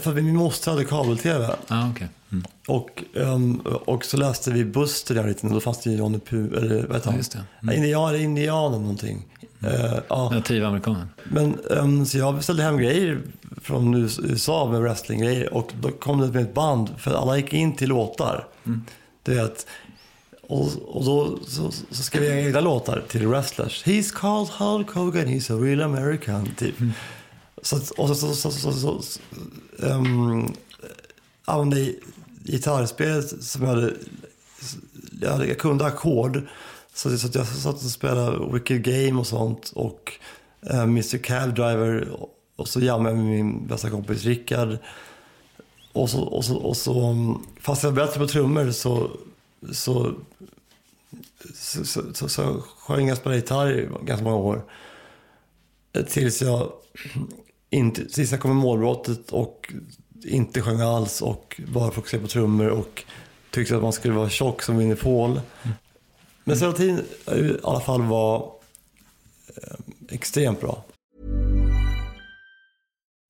[0.00, 1.56] För att min moster hade kabel-tv.
[1.68, 2.08] Ah, okay.
[2.32, 2.44] Mm.
[2.66, 6.58] och, um, och så läste vi Buster där lite, och då fanns det Johnny Puh,
[6.58, 7.22] eller vad heter han?
[7.34, 7.40] Ja.
[7.62, 7.74] Mm.
[7.74, 9.24] Indian, indianen någonting.
[9.60, 9.74] Mm.
[9.74, 10.30] Uh, ja.
[10.30, 11.08] Nativamerikanen.
[11.24, 13.20] Men, um, så jag beställde hem grejer
[13.62, 17.76] från USA med wrestlinggrejer och då kom det med ett band, för alla gick in
[17.76, 18.46] till låtar.
[18.66, 18.82] Mm.
[19.22, 19.66] Det är att
[20.42, 23.84] och, och då så, så skrev jag egna låtar till wrestlers.
[23.84, 26.80] He's called Hulk Hogan, he's a real American, typ.
[26.80, 26.92] Mm.
[27.62, 29.20] Så, och så, så, så, så, så, så
[29.86, 30.54] ehm, um,
[31.44, 31.94] använde
[32.44, 33.94] gitarrspelet som jag hade...
[35.20, 36.42] Jag, jag kunde ackord.
[36.94, 39.72] Så, så jag satt och spelade Wicked Game och sånt.
[39.74, 40.12] Och
[40.60, 42.08] eh, uh, Mr Cab Driver.
[42.56, 44.78] Och så jammade jag med min bästa kompis Rickard.
[45.92, 49.10] Och så, och så, och så, mm, fast jag var bättre på trummor så
[49.72, 50.14] så,
[51.54, 54.62] så, så, så, så sjöng jag och spelade gitarr i ganska många år.
[56.08, 56.72] Tills jag,
[57.14, 57.28] mm,
[57.72, 59.72] inte, sista jag kom i målbrottet och
[60.24, 63.04] inte sjöng alls och bara fokuserade på trummor och
[63.50, 65.40] tyckte att man skulle vara tjock som Winnie Paul.
[66.44, 68.52] Men Serotin i alla fall var
[69.56, 70.84] eh, extremt bra.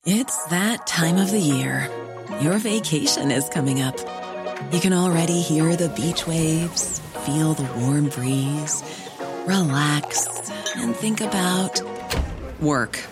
[0.07, 1.89] It's that time of the year.
[2.41, 3.95] Your vacation is coming up.
[4.73, 8.83] You can already hear the beach waves, feel the warm breeze,
[9.47, 10.27] relax,
[10.77, 11.83] and think about
[12.61, 13.12] work.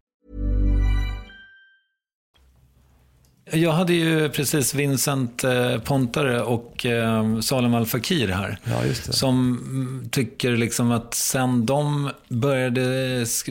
[3.53, 8.57] Jag hade ju precis Vincent eh, Pontare och eh, Salem Al Fakir här.
[8.63, 8.93] Ja.
[8.93, 12.81] Som tycker liksom att sen de började,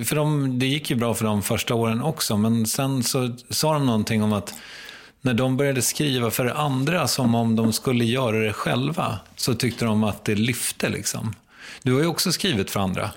[0.05, 3.73] för de, det gick ju bra för dem första åren också, men sen så sa
[3.73, 4.55] de någonting om att
[5.21, 9.85] när de började skriva för andra som om de skulle göra det själva, så tyckte
[9.85, 11.35] de att det lyfte liksom.
[11.83, 13.11] Du har ju också skrivit för andra.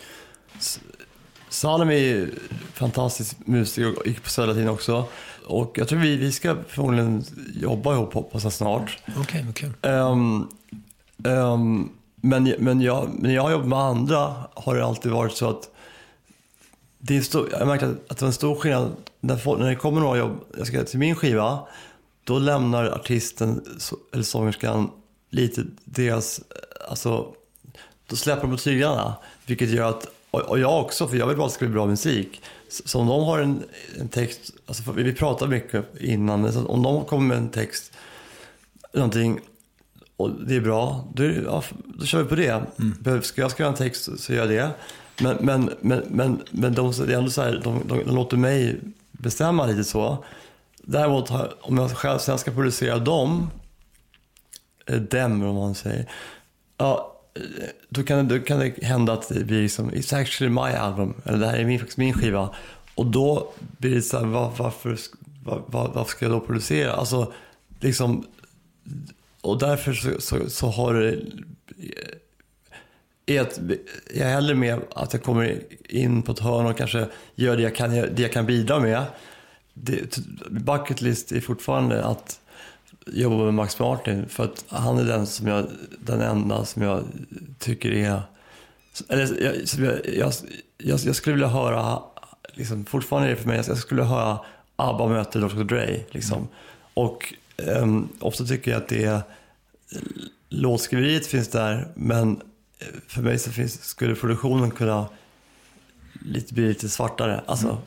[1.49, 2.31] Salem är ju
[2.73, 5.05] fantastisk musiker och gick på Södra tiden också.
[5.45, 7.23] Och jag tror vi, vi ska förmodligen
[7.53, 8.97] jobba ihop hoppas jag snart.
[9.17, 9.91] Okej, okay, okay.
[9.91, 10.49] um,
[11.23, 15.49] um, men, men jag, när jag har jobbat med andra har det alltid varit så
[15.49, 15.69] att
[17.05, 19.69] det är stor, jag märkte att, att det var en stor skillnad när, folk, när
[19.69, 21.59] det kommer några jobb jag ska till min skiva.
[22.23, 23.61] Då lämnar artisten
[24.13, 24.89] eller sångerskan
[25.29, 26.41] lite deras,
[26.89, 27.33] alltså,
[28.07, 29.15] då släpper de på tyglarna.
[29.45, 31.73] Vilket gör att, och, och jag också, för jag vill bara att det ska bli
[31.73, 32.41] bra musik.
[32.85, 33.63] Så, om de har en,
[33.99, 37.91] en text, alltså vi pratar mycket innan, så om de kommer med en text,
[38.93, 39.39] någonting
[40.17, 42.63] och det är bra, då, ja, då kör vi på det.
[42.77, 44.71] Behövs- Ska jag skriva en text så- gör jag det.
[45.23, 48.37] Men, men, men, men, men de, det är ändå så här, de, de, de låter
[48.37, 48.79] mig
[49.11, 50.25] bestämma lite så.
[50.77, 53.49] Däremot om jag själv sen ska producera dem,
[54.85, 56.09] eh, dem om man säger,
[56.77, 57.12] ja,
[57.89, 61.13] då kan, det, då kan det hända att det blir liksom, it's actually my album,
[61.25, 62.49] eller det här är min, faktiskt min skiva.
[62.95, 64.97] Och då blir det så här, var, varför,
[65.43, 66.93] var, var, varför ska jag då producera?
[66.93, 67.33] Alltså,
[67.79, 68.25] liksom,
[69.41, 71.21] och därför så, så, så har det...
[73.25, 73.59] Är att,
[74.13, 77.63] jag är hellre med att jag kommer in på ett hörn och kanske gör det
[77.63, 79.05] jag kan, det jag kan bidra med.
[79.73, 80.19] Det,
[80.49, 82.39] bucket list är fortfarande att
[83.07, 85.65] jobba med Max Martin för att han är den, som jag,
[85.99, 87.03] den enda som jag
[87.59, 88.21] tycker är...
[89.09, 89.55] Eller, jag,
[90.05, 90.33] jag,
[90.77, 91.99] jag, jag, skulle vilja höra,
[92.53, 94.39] liksom, fortfarande är det för mig, jag skulle vilja höra
[94.75, 95.99] ABBA möter Dr Dre.
[96.11, 96.47] Liksom.
[96.93, 99.21] Och um, ofta tycker jag att det är
[100.49, 102.41] låtskriveriet finns där, men
[102.79, 105.07] eh, för mig så finns, skulle produktionen kunna
[106.21, 107.41] lite, bli lite svartare.
[107.45, 107.77] Alltså,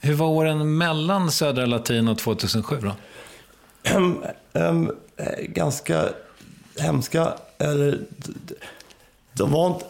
[0.00, 2.94] Hur var åren mellan Södra Latin och 2007 då?
[3.82, 4.90] Ehm, ehm,
[5.42, 6.08] ganska
[6.78, 7.34] hemska.
[7.58, 8.00] Eller,
[9.32, 9.84] de var inte,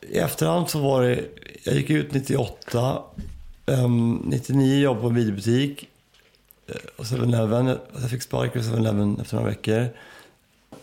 [0.00, 1.24] I efterhand så var det,
[1.64, 3.02] jag gick ut 98,
[3.66, 5.88] um, 99 jag på en videobutik.
[6.66, 7.66] Eh, och 7-Eleven,
[8.00, 9.88] jag fick sparken på 7-Eleven efter några veckor.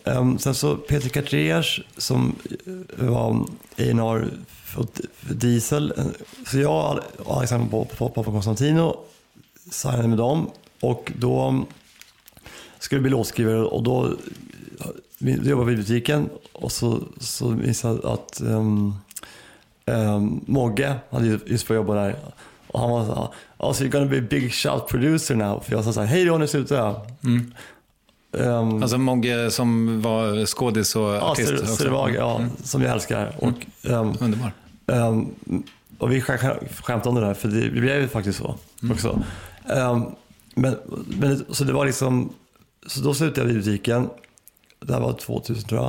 [0.03, 2.35] Um, sen så Peter Cartiers som
[2.99, 3.31] eh, var
[3.77, 5.93] A&R för, för Diesel.
[6.47, 8.99] Så jag och Alexander på Pop- Pop Konstantino
[9.71, 10.51] signade med dem.
[10.79, 11.65] Och då
[12.81, 14.13] skulle bli låtskrivare och då
[15.19, 18.95] då jobbade vi i butiken och så, så jag att um,
[19.85, 22.15] um, Mogge hade ju just börjat jobba där
[22.67, 23.27] och han var så här,
[23.57, 25.59] oh, so you're gonna be a big shout producer now.
[25.59, 26.95] För jag sa så här, hej nu slutar jag.
[28.33, 31.75] Um, Alltså Mogge som var skådis och ja, artist Ser- också.
[31.75, 33.35] Servag, ja, som jag älskar.
[33.39, 33.53] Och,
[33.91, 34.51] um, Underbar.
[34.87, 35.27] Ehm,
[35.97, 38.55] och vi skä- skämtade om det där, för det, det blev ju faktiskt så
[38.91, 39.23] också.
[39.69, 40.03] Ehm,
[40.55, 40.75] men,
[41.19, 42.33] men, så det var liksom,
[42.87, 44.09] så då slutade jag i butiken.
[44.79, 45.81] Det här var 2000 tror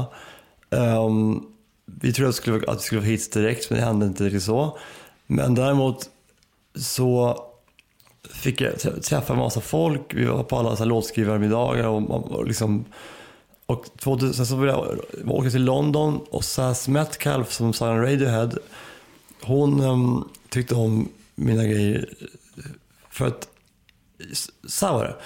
[0.71, 1.07] jag.
[1.07, 1.47] Um,
[1.85, 4.25] vi trodde att vi skulle, att vi skulle få hits direkt, men det hände inte
[4.25, 4.79] riktigt så.
[5.27, 6.11] Men däremot
[6.75, 7.43] så
[8.31, 10.15] fick jag träffa en massa folk.
[10.15, 12.85] Vi var på alla så här låtskrivarmiddagar och, och liksom
[13.67, 18.51] och 2000 så började jag åka till London och Sass Metcalf som sa Radiohead,
[19.43, 22.09] hon um, tyckte om mina grejer
[23.11, 23.49] för att,
[24.69, 25.17] så här var det.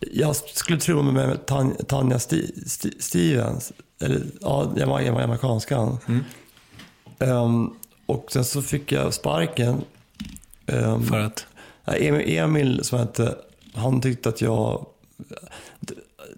[0.00, 5.98] Jag skulle trumma med Tan- Tanja Sti- Sti- Stevens, eller ja, jag var jama- jamaicanskan.
[7.18, 7.70] Ehm,
[8.06, 9.84] och sen så fick jag sparken.
[10.66, 11.46] Ehm, För att?
[11.84, 13.34] Emil, Emil som hette,
[13.74, 14.86] han tyckte att jag...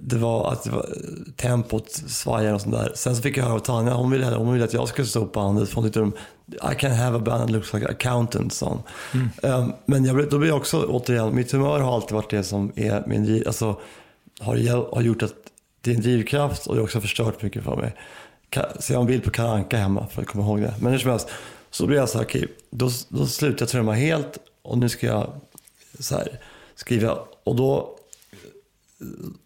[0.01, 0.87] Det, var att det var,
[1.37, 2.93] tempot svajade och sånt där.
[2.95, 5.21] Sen så fick jag höra av Tanja, hon ville, hon ville att jag skulle stå
[5.21, 5.69] upp på bandet.
[5.69, 6.13] för Hon tyckte de,
[6.73, 8.83] I can have a band that looks like accountant, sa
[9.13, 9.31] hon.
[9.43, 12.73] Um, men jag, då blir jag också, återigen, mitt humör har alltid varit det som
[12.77, 13.81] är min alltså,
[14.41, 15.35] har, har gjort att
[15.81, 17.95] det är en drivkraft och det har också förstört mycket för mig.
[18.79, 20.75] Så jag har en bild på Kalle Anka hemma för att komma ihåg det.
[20.81, 21.29] Men hur som helst,
[21.71, 25.07] så blev jag så här, okej, då, då slutade jag trumma helt och nu ska
[25.07, 25.33] jag
[25.99, 26.41] så här,
[26.75, 27.19] skriva.
[27.45, 27.98] Och då,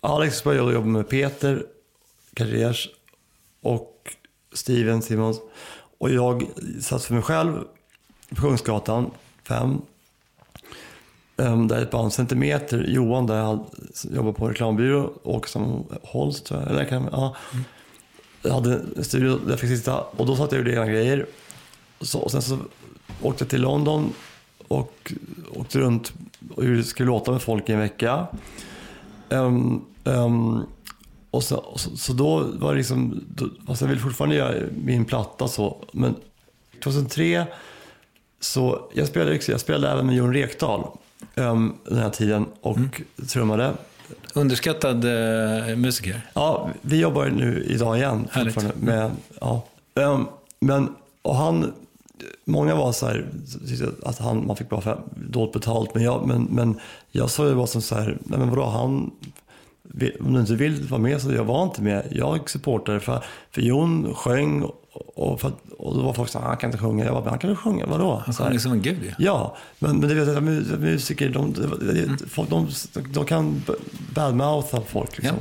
[0.00, 1.66] Alex började jobba med Peter
[2.34, 2.88] Carriers
[3.62, 4.16] och
[4.52, 5.40] Steven Simons.
[5.98, 6.46] Och jag
[6.80, 7.58] satt för mig själv
[8.28, 9.10] på Kungsgatan
[9.48, 9.80] 5.
[11.36, 13.66] Ehm, där ett band, Centimeter, Johan där jag
[14.10, 16.70] jobbar på en reklambyrå och som Holst tror jag.
[16.70, 17.36] Eller kan, ja.
[18.42, 20.86] Jag hade en studio där jag fick sitta och då satt jag och gjorde egna
[20.86, 21.26] grejer.
[22.00, 22.58] Så, och sen så
[23.22, 24.12] åkte jag till London
[24.68, 25.12] och
[25.54, 26.12] åkte runt
[26.54, 28.26] och skulle låta med folk i en vecka.
[29.32, 30.60] Ehm, ehm,
[31.30, 34.54] och så, och så, så då var det liksom, då, alltså jag vill fortfarande göra
[34.84, 36.14] min platta så, men
[36.84, 37.46] 2003
[38.40, 40.86] så jag spelade, jag spelade även med Jon Rekdal
[41.34, 42.78] um, den här tiden och
[43.32, 43.72] trummade.
[44.34, 46.20] Underskattad eh, musiker.
[46.34, 48.28] Ja, vi jobbar nu idag igen.
[48.30, 48.82] Härligt.
[48.82, 49.10] Med,
[49.40, 49.62] ja.
[49.94, 50.26] Ehm,
[50.60, 50.88] men,
[51.22, 51.72] och han,
[52.44, 53.28] många var så här,
[54.02, 55.94] att han, man fick bara dåligt betalt.
[55.94, 56.80] Men jag, men, men
[57.12, 59.10] jag såg det bara som så här, nej men vadå, han
[60.20, 62.06] om du inte vill vara med så jag var inte med.
[62.10, 64.62] Jag supportade för, för Jon sjöng
[65.14, 67.04] och, för, och då var folk så här, han kan inte sjunga.
[67.04, 68.22] Jag bara, "Men han kan ju sjunga, vadå?
[68.26, 69.12] Han sjunger som en gud ju.
[69.18, 71.62] Ja, men, men du vet, att mu- musiker, de, de,
[72.06, 72.68] de, folk, de,
[73.12, 73.62] de kan
[74.14, 75.18] badmoutha folk.
[75.18, 75.36] Liksom.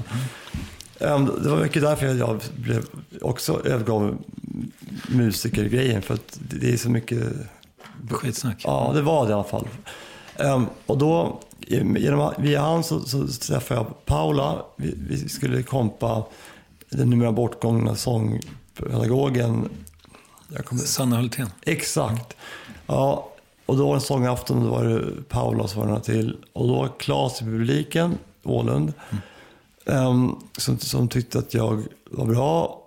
[0.99, 2.85] Ehm, det var mycket därför jag blev
[3.21, 4.17] också övergav
[5.09, 6.01] musikergrejen.
[6.01, 7.23] För att det det är så mycket...
[8.09, 8.61] Skitsnack.
[8.63, 9.67] Ja, det var det i alla fall.
[10.37, 11.39] Ehm, och då,
[11.71, 14.65] genom, via han så, så träffade jag Paula.
[14.75, 16.23] Vi, vi skulle kompa
[16.89, 19.69] den numera bortgångna sångpedagogen.
[20.47, 21.49] Jag kommer, Sanna Hultén.
[21.61, 22.37] Exakt.
[22.87, 23.31] Ja,
[23.65, 26.03] och då var det en sångafton då var det Paula och så var det några
[26.03, 26.37] till.
[26.53, 28.93] Och då var Claes i publiken, Ålund,
[29.85, 32.81] ehm, som, som tyckte att jag var bra.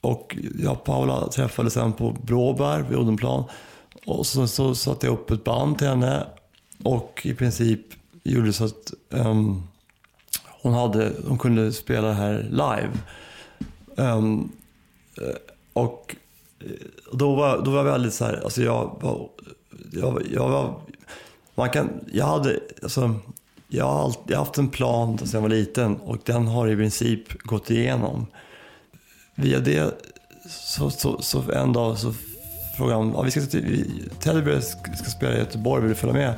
[0.00, 3.44] Och jag och Paula träffades sen på Blåbär vid Odenplan.
[4.06, 6.26] Och så, så satte jag upp ett band till henne.
[6.82, 7.80] Och i princip
[8.22, 9.62] gjorde så att um,
[10.62, 12.92] hon, hade, hon kunde spela det här live.
[13.96, 14.52] Um,
[15.72, 16.16] och
[16.60, 16.66] eh,
[17.12, 19.28] då var, då var jag väldigt så här, alltså jag var,
[19.92, 20.80] jag, jag var,
[21.54, 23.14] man kan, jag hade, alltså,
[23.68, 26.68] jag har, alltid, jag har haft en plan sedan jag var liten och den har
[26.68, 28.26] i princip gått igenom.
[29.34, 29.94] Via det
[30.48, 32.14] så, så, så en dag så
[32.76, 36.14] frågade han, ja, vi ska till, vi- Teddybear ska spela i Göteborg, vill du följa
[36.14, 36.34] med?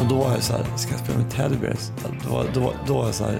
[0.00, 1.90] Och då var jag så här, ska jag spela med Teddybears?
[2.24, 3.38] Då, var- då, då var jag så här,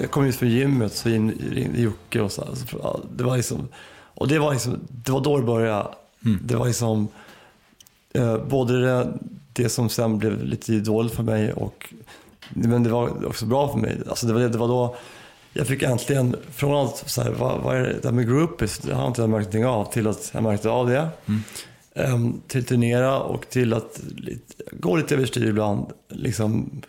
[0.00, 3.24] jag kom ut från gymmet så in, ringde Jocke och så här, så, ja, det
[3.24, 5.88] var liksom, och det var liksom, det var då det började.
[6.42, 7.08] Det var liksom,
[8.12, 9.18] eh, både det,
[9.52, 11.94] det som sen blev lite dåligt för mig och,
[12.48, 13.98] men det var också bra för mig.
[14.08, 14.96] Alltså det var, det, var då
[15.52, 18.94] jag fick äntligen, från allt så här, vad, vad är det där med groupies, det
[18.94, 21.08] har inte jag märkt någonting av, till att jag märkte av det.
[21.94, 25.86] Ehm, till turnera och till att lite, gå lite överstyr ibland.
[26.08, 26.82] Liksom,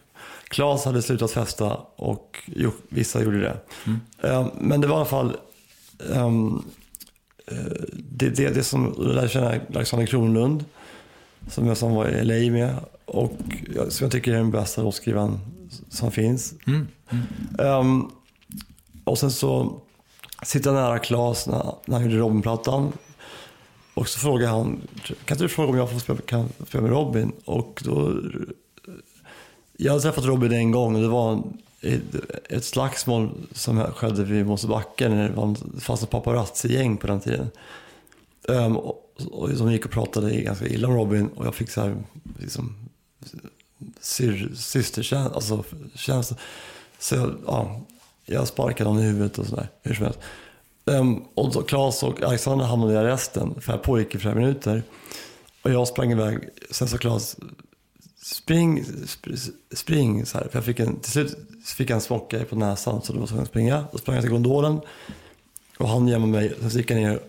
[0.49, 3.57] Klas hade slutat festa och jo, vissa gjorde det.
[4.27, 5.37] Ehm, men det var i alla fall
[6.09, 6.31] eh,
[7.93, 10.65] det, det, det som jag lärde känna Alexander Kronlund
[11.49, 12.75] som jag som var i LA med
[13.05, 13.33] och
[13.75, 15.39] jag- som jag tycker är den bästa låtskrivaren
[15.89, 16.53] som finns.
[17.59, 18.03] Ehm,
[19.03, 19.81] och sen så
[20.43, 22.91] sitter jag nära Klas när, när han gjorde Robin-plattan.
[23.93, 24.81] Och så frågar han,
[25.25, 27.31] kan inte du fråga om jag får spela, kan spela med Robin?
[27.45, 28.21] Och då,
[29.77, 31.43] jag hade träffat Robin en gång och det var
[32.49, 37.49] ett, slagsmål som skedde vid Mosebacke när det var fanns ett paparazzi-gäng på den tiden.
[38.47, 41.81] Um, och, och de gick och pratade ganska illa om Robin och jag fick så
[41.81, 41.95] här,
[42.39, 42.75] liksom,
[44.53, 45.63] systerkänsla, alltså
[45.95, 46.37] känsla.
[46.99, 47.81] Så jag, ja,
[48.25, 50.19] jag sparkade honom i huvudet och sådär, hur som helst.
[50.85, 54.35] Um, och då Claes och Alexander hamnade i arresten, för det här pågick i flera
[54.35, 54.83] minuter.
[55.61, 56.39] Och jag sprang iväg,
[56.71, 57.37] sen sa Claes,
[58.33, 60.47] spring, sp- spring, så här.
[60.47, 63.29] För jag fick en, till slut fick jag en smocka på näsan, så då var
[63.31, 63.85] jag att springa.
[63.91, 64.79] Då sprang jag till gondolen
[65.77, 66.53] och han gömde mig.
[66.59, 67.19] Sen så gick jag ner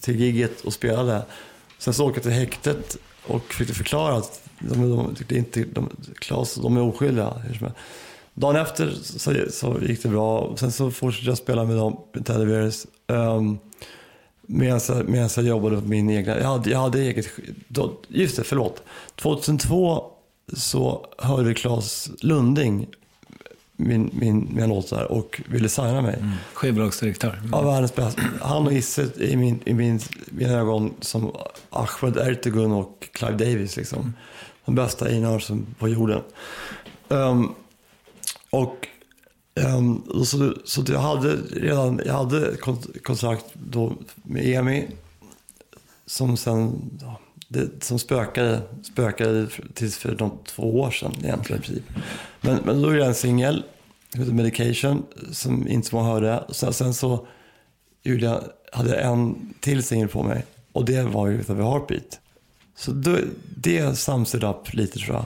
[0.00, 1.22] till gigget och spelade.
[1.78, 5.90] Sen så åkte jag till häktet och fick förklara att de, de tyckte inte, de,
[6.18, 7.42] Claes, de är oskyldiga.
[8.34, 10.56] Dagen efter så, så gick det bra.
[10.56, 12.86] Sen så fortsatte jag spela med dem, med Teddy Bears.
[13.06, 13.58] Um,
[14.52, 17.26] Medan jag, medan jag jobbade på min egna, jag hade, jag hade eget,
[17.68, 18.82] då, just det, förlåt.
[19.16, 20.09] 2002
[20.52, 22.86] så hörde Claes Lunding
[23.80, 26.24] min, min, mina låtar och ville signa mig.
[26.52, 27.42] Skivbolagsdirektör.
[27.52, 28.22] Ja, världens bästa.
[28.40, 31.32] Han och Isse i, min, i min, mina ögon som
[31.70, 33.76] Ahmed Ertegun och Clive Davis.
[33.76, 34.12] Liksom.
[34.64, 36.20] De bästa A&R som på jorden.
[37.08, 37.48] Ehm,
[38.50, 38.86] och
[40.08, 43.92] och så, så jag hade redan jag hade kont- kontrakt då
[44.22, 44.88] med EMI
[46.06, 47.20] som sen ja,
[47.52, 51.62] det, som spökade, spökade tills för de två år sedan egentligen.
[52.40, 53.64] Men, men då gjorde jag en singel
[54.14, 56.44] heter Medication som inte så många hörde.
[56.50, 57.26] Sen, sen så
[58.02, 58.42] gjorde jag,
[58.72, 62.20] hade jag en till singel på mig och det var ju a Heartbeat.
[62.76, 63.16] Så då,
[63.56, 65.24] det sums it up lite tror jag.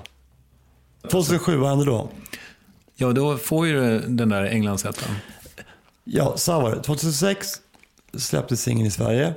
[1.11, 2.09] 2007, vad hände då?
[2.97, 5.15] Ja, då får ju den där Englandsettan.
[6.05, 6.83] Ja, så var det.
[6.83, 7.49] 2006
[8.17, 9.35] släpptes singeln i Sverige.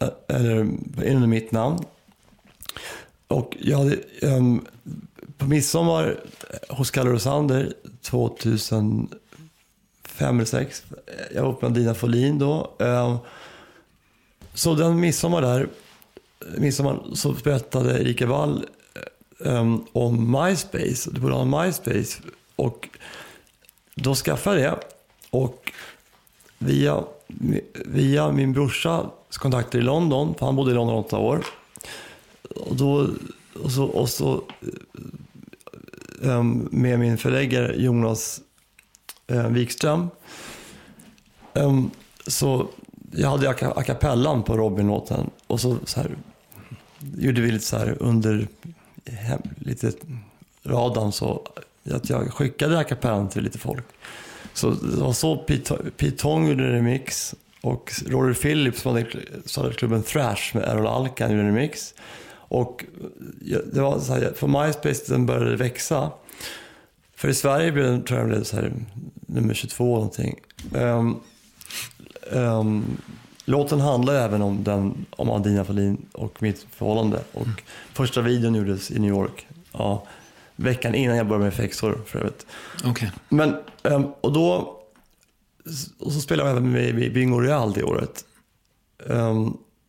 [0.00, 0.56] Ä- Eller
[1.06, 1.78] under mitt namn.
[3.34, 4.66] Och jag hade, um,
[5.38, 6.20] på midsommar
[6.50, 7.72] eh, hos Kalle Rosander
[8.02, 9.08] 2005
[10.36, 10.84] eller 2006.
[10.90, 12.72] Eh, jag var uppe med Dina Folin då.
[12.78, 13.18] Um,
[14.54, 18.66] så den midsommar där, eh, midsommar, så berättade Erika Wall
[19.38, 21.10] um, om MySpace.
[21.10, 22.22] Du borde ha MySpace.
[22.56, 22.88] Och
[23.94, 24.80] då skaffade jag det.
[25.30, 25.72] Och
[26.58, 27.04] via,
[27.84, 31.44] via min brorsas kontakter i London, för han bodde i London åtta år.
[32.50, 33.08] Och, då,
[33.62, 34.44] och så, och så
[36.20, 38.40] um, med min förläggare Jonas
[39.32, 40.08] uh, Wikström.
[41.52, 41.90] Um,
[42.26, 42.68] så
[43.12, 46.16] jag hade a cappellan på Robin-låten och så, så här,
[47.16, 48.48] gjorde vi lite så här under
[49.58, 49.92] lite
[50.62, 51.46] radarn så
[51.90, 53.84] att jag skickade a cappellan till lite folk.
[54.52, 58.82] Så det var så Pete Tong gjorde en remix och Rory Phillips
[59.44, 61.94] som hade klubben Thrash med Errol Alkan gjorde en remix.
[62.54, 62.84] Och
[63.72, 66.10] det var så här, för MySpace den började växa.
[67.16, 68.72] För i Sverige blev den, tror jag blev så här,
[69.26, 70.40] nummer 22 någonting.
[70.72, 71.20] Um,
[72.30, 72.96] um,
[73.44, 77.20] låten handlar även om, den, om Adina Fahlin och mitt förhållande.
[77.32, 77.56] Och mm.
[77.92, 79.46] Första videon gjordes i New York.
[79.72, 80.06] Ja,
[80.56, 82.46] veckan innan jag började med Fexor för övrigt.
[82.84, 83.08] Okay.
[83.28, 84.80] Men, um, och då
[85.98, 88.24] och så spelade jag även med, med Bingo Real det året.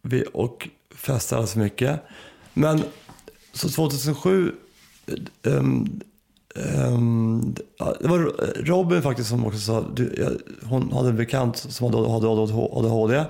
[0.01, 2.01] Vi, och festade alldeles mycket.
[2.57, 2.83] Men
[3.53, 4.51] så 2007,
[5.43, 6.01] um,
[6.55, 7.55] um,
[7.99, 8.19] det var
[8.65, 10.31] Robin faktiskt som också sa, du, jag,
[10.69, 13.23] hon hade en bekant som hade, hade ADHD.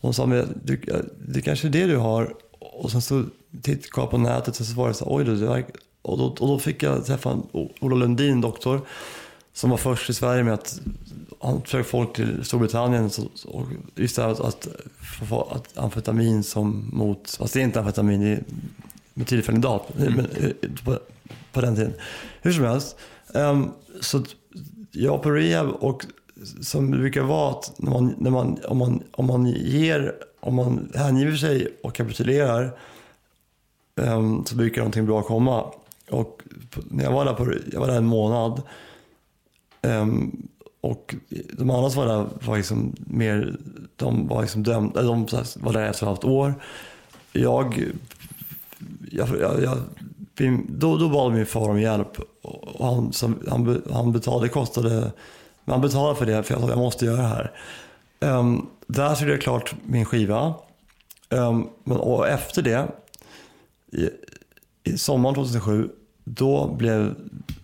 [0.00, 0.80] Hon sa, men, du,
[1.28, 2.34] det kanske är det du har.
[2.58, 3.24] Och sen så
[3.62, 5.62] tittade jag på nätet och så var det så oj då,
[6.02, 7.38] och då, och då fick jag träffa
[7.80, 8.80] Ola Lundin, doktor,
[9.52, 10.80] som var först i Sverige med att
[11.44, 14.68] han försökte folk till Storbritannien så, och just det här att,
[15.50, 18.44] att amfetamin som mot, fast det är inte amfetamin, det är
[19.14, 20.18] metylfenidat mm.
[20.18, 20.24] eh,
[20.84, 20.98] på,
[21.52, 21.92] på den tiden.
[22.42, 22.96] Hur som helst,
[23.34, 24.22] um, så
[24.90, 26.06] jag på rehab och
[26.60, 30.54] som det brukar vara att när man, när man, om, man, om man ger, om
[30.54, 32.78] man hängiver sig och kapitulerar
[33.94, 35.70] um, så brukar någonting bra komma.
[36.10, 36.42] Och
[36.90, 38.62] när jag var där, på, jag var där en månad
[39.82, 40.48] um,
[40.84, 41.14] och
[41.52, 43.56] de andra som var där var liksom mer,
[43.96, 45.26] de var liksom dömda, de
[45.56, 46.54] var där efter ett år.
[47.32, 47.90] Jag,
[49.10, 49.78] jag, jag, jag
[50.68, 55.12] då, då bad min far om hjälp och han, som, han, han betalade, kostade,
[55.64, 57.52] han betalade för det för jag sa jag måste göra det här.
[58.20, 60.54] Um, där så gjorde jag klart min skiva.
[61.28, 62.88] Um, men, och efter det,
[63.92, 64.08] i,
[64.84, 65.88] i sommaren 2007,
[66.24, 67.14] då blev,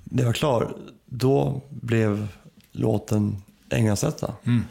[0.05, 0.73] när jag var klar,
[1.07, 2.29] då blev
[2.73, 4.35] låten Änglasätta.
[4.45, 4.65] Mm.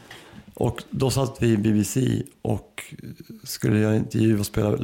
[0.54, 2.94] Och då satt vi i BBC och
[3.42, 4.78] skulle göra intervju och spela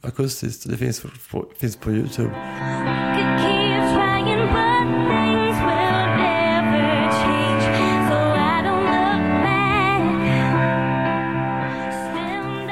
[0.00, 0.70] akustiskt.
[0.70, 2.30] Det finns på, finns på Youtube.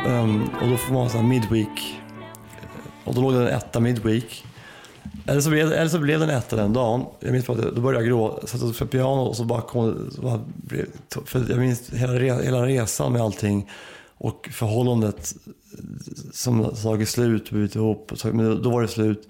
[0.07, 2.01] Um, och då får man ha midweek.
[3.05, 4.44] Och då låg den etta midweek.
[5.26, 7.04] Eller så, blev, eller så blev den etta den dagen.
[7.20, 8.46] Jag minns att då började jag gråta.
[8.46, 10.40] Satt på piano och så bara kom så bara,
[11.24, 12.12] för Jag minns hela,
[12.42, 13.70] hela resan med allting.
[14.18, 15.34] Och förhållandet
[16.32, 18.12] som tagit slut, blivit ihop.
[18.24, 19.28] Men då var det slut.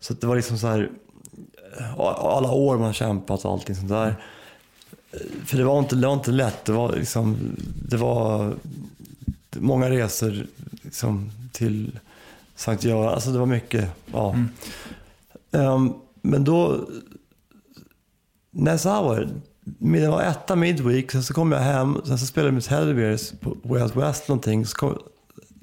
[0.00, 0.90] Så det var liksom så här.
[1.78, 4.16] Eh, alla år man kämpat och allting sånt där.
[5.12, 6.64] Eh, för det var inte, det var inte lätt.
[6.64, 7.36] Det var liksom,
[7.88, 8.54] det var
[9.50, 10.46] många resor
[10.82, 11.98] liksom, till
[12.56, 13.14] Sankt Göran.
[13.14, 13.90] Alltså det var mycket.
[14.12, 14.32] Ja.
[14.32, 14.48] Mm.
[15.56, 16.86] Um, men då,
[18.64, 20.08] här var det.
[20.08, 23.56] Var etta midweek, sen så kom jag hem, sen så spelade jag med Teddybears på
[23.74, 24.66] West West någonting.
[24.66, 24.98] Så, kom,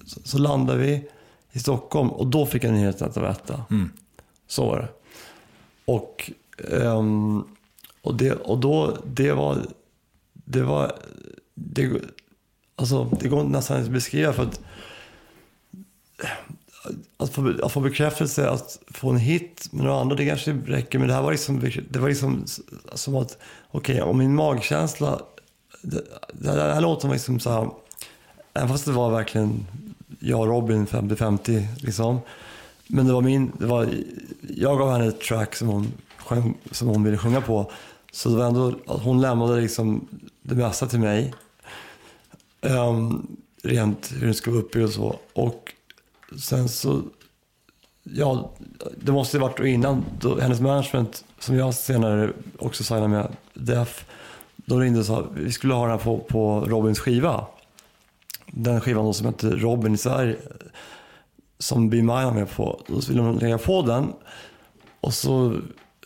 [0.06, 1.10] så, så, landade vi
[1.52, 3.66] i Stockholm och då fick jag nyheten att det var etta.
[3.70, 3.89] Mm.
[4.48, 4.88] Så var det.
[5.86, 7.48] Och, um,
[8.02, 9.58] och, det, och då, det var,
[10.34, 10.91] det var,
[11.54, 11.91] det,
[12.76, 14.62] alltså det går nästan inte att beskriva för att
[17.18, 21.00] att få, att få bekräftelse, att få en hit med några andra, det kanske räcker.
[21.00, 22.46] Men det här var liksom, det var liksom
[22.94, 23.38] som att,
[23.72, 25.22] okej, okay, om min magkänsla,
[25.82, 26.04] det,
[26.34, 27.70] det här låten var liksom så här,
[28.54, 29.66] även fast det var verkligen
[30.20, 32.20] jag och Robin 50-50 liksom.
[32.88, 33.90] Men det var min, det var,
[34.56, 37.72] jag gav henne ett track som hon, sjöng, som hon ville sjunga på.
[38.12, 40.08] Så det var ändå, att hon lämnade liksom
[40.42, 41.34] det mesta till mig.
[42.62, 45.20] Um, rent hur den skulle vara uppbyggd och så.
[45.34, 45.74] Och
[46.40, 47.02] sen så,
[48.04, 48.52] ja,
[48.98, 50.06] det måste ju varit innan.
[50.20, 54.06] Då, hennes management, som jag senare också signade med, Def,
[54.56, 57.46] de ringde och sa vi skulle ha den här på, på Robins skiva.
[58.48, 60.38] Den skivan då som hette Robin i Sverige,
[61.60, 62.82] som Be Mine var med på.
[62.88, 64.14] Då ville de lägga på den.
[65.02, 65.54] Och så,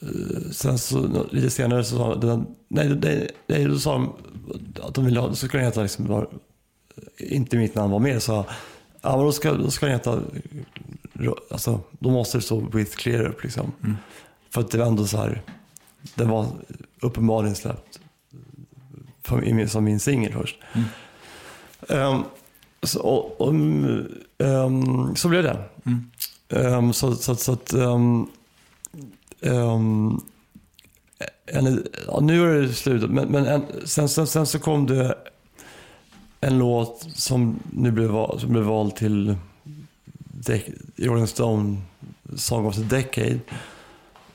[0.02, 4.14] eh, sen så lite senare så sa de, nej, nej, nej, då sa de
[4.82, 6.28] att de ville ha, så skulle den heta liksom,
[7.18, 8.24] inte mitt namn var med.
[8.24, 8.46] Så
[9.08, 10.22] Ja, men då ska, då ska den heta
[11.50, 13.72] alltså, då måste det stå with clear up liksom.
[14.50, 15.42] För att det var ändå så här,
[16.16, 16.48] det var
[17.02, 18.00] uppenbarligen släppt
[19.24, 20.60] för, som min singel först.
[21.90, 22.24] Ehm,
[22.84, 23.54] så, och, och,
[24.38, 25.64] ehm, så blev det.
[26.50, 27.74] Ehm, så, så, så att,
[31.46, 35.18] en, ja, nu är det slut, men, men en, sen, sen, sen så kom det
[36.42, 39.36] en låt som nu blev, val- som blev vald till
[40.98, 41.78] Rolling Stone
[42.36, 43.40] Song of the Decade.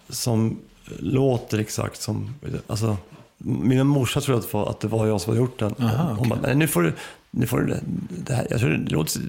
[0.08, 0.58] Som
[0.98, 2.34] låter exakt som,
[2.66, 2.96] alltså
[3.38, 5.74] min morsa tror att det var, att det var jag som hade gjort den.
[5.78, 6.30] Aha, Hon okej.
[6.30, 6.94] bara, nej nu får du,
[7.30, 7.76] nu får du
[8.26, 9.20] det här, jag tror det, låter,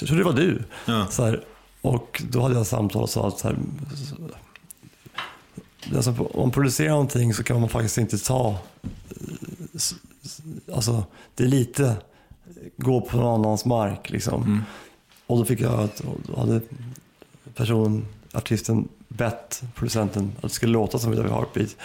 [0.00, 0.62] jag det var du.
[0.86, 1.06] Ja.
[1.10, 1.44] Så här,
[1.80, 3.58] och då hade jag samtal och sa att så här,
[5.96, 8.56] alltså, om man producerar någonting så kan man faktiskt inte ta, eh,
[10.74, 11.04] alltså
[11.34, 11.96] det är lite
[12.76, 14.64] gå på någon annans mark liksom.
[15.26, 16.60] Och då fick jag, att- då hade
[17.54, 21.76] personen, artisten bett producenten att det skulle låta som David Heartbeat.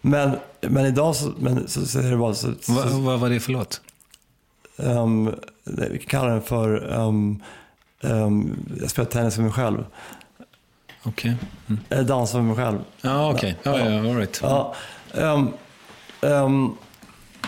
[0.00, 3.28] Men, men idag så, men, så, så är det bara så, så Va, vad var
[3.30, 3.80] det för låt?
[5.64, 7.42] Det- vi kalla den för ehm,
[8.02, 9.84] ehm, Jag spelar tennis för mig själv.
[11.02, 11.36] Okej.
[11.88, 12.78] Eller dansar för mig själv.
[13.00, 13.56] Ja, okej.
[13.62, 14.40] Ja, ja, all right.
[14.42, 14.74] Ja,
[16.22, 16.72] ehm,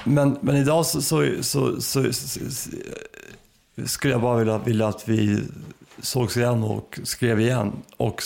[0.05, 2.05] men, men idag så, så, så, så,
[3.87, 5.41] skulle jag bara vilja, vilja att vi
[6.01, 8.23] sågs igen och skrev igen och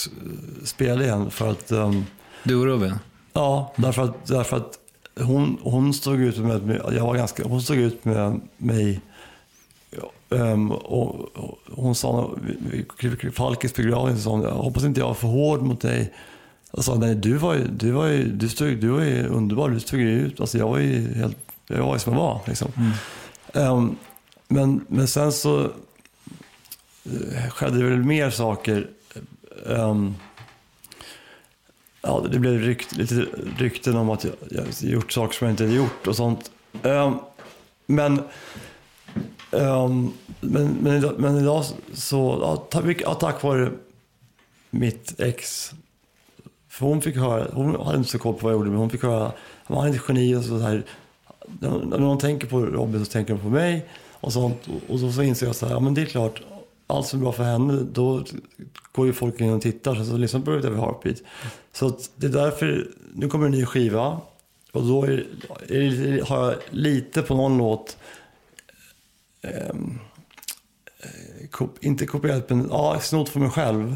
[0.63, 1.31] spelade igen.
[1.31, 2.05] För att, ehm,
[2.43, 2.93] Du och Robin?
[3.33, 4.79] ja, därför att, därför att
[5.19, 6.81] hon, hon stod ut med mig.
[6.91, 9.01] Jag var ganska, hon stod ut med mig.
[10.29, 12.31] Ehm, och, och hon sa,
[13.33, 16.13] Falkis begravning, sa jag hoppas inte jag var för hård mot dig.
[16.71, 19.69] Jag sa, nej du var ju, du var ju, du stod, du var ju underbar,
[19.69, 20.39] du stod ju ut.
[20.39, 21.37] Alltså jag var ju helt,
[21.67, 22.41] jag var ju som jag var.
[22.45, 22.71] Liksom.
[23.53, 23.95] Ehm,
[24.47, 25.63] men, men sen så
[27.05, 28.87] eh, skedde det väl mer saker.
[29.69, 30.15] Ehm,
[32.01, 33.25] ja, det blev rykt, lite
[33.57, 36.51] rykten om att jag, jag gjort saker som jag inte hade gjort och sånt.
[36.83, 37.13] Ehm,
[37.85, 38.19] men,
[39.51, 43.71] ehm, men, men, idag, men idag så, ja, tack, ja, tack vare
[44.69, 45.71] mitt ex.
[46.69, 48.89] För hon fick höra, hon hade inte så koll på vad jag gjorde, men hon
[48.89, 49.31] fick höra,
[49.63, 50.83] han är inte geni och så här.
[51.59, 54.67] När någon tänker på Robin så tänker de på mig och sånt.
[54.87, 56.41] Och, så, så inser jag så här, ja men det är klart,
[56.87, 58.23] allt som är bra för henne, då
[58.91, 61.17] går ju folk in och tittar, så, så lyssnar på David Heartbeat.
[61.73, 64.21] Så att det är därför, nu kommer en ny skiva
[64.71, 65.25] och då är,
[65.69, 67.97] är, har jag lite på någon låt
[69.41, 69.99] ehm,
[70.99, 73.95] eh, kop, inte kopierat, men ja, snott för mig själv.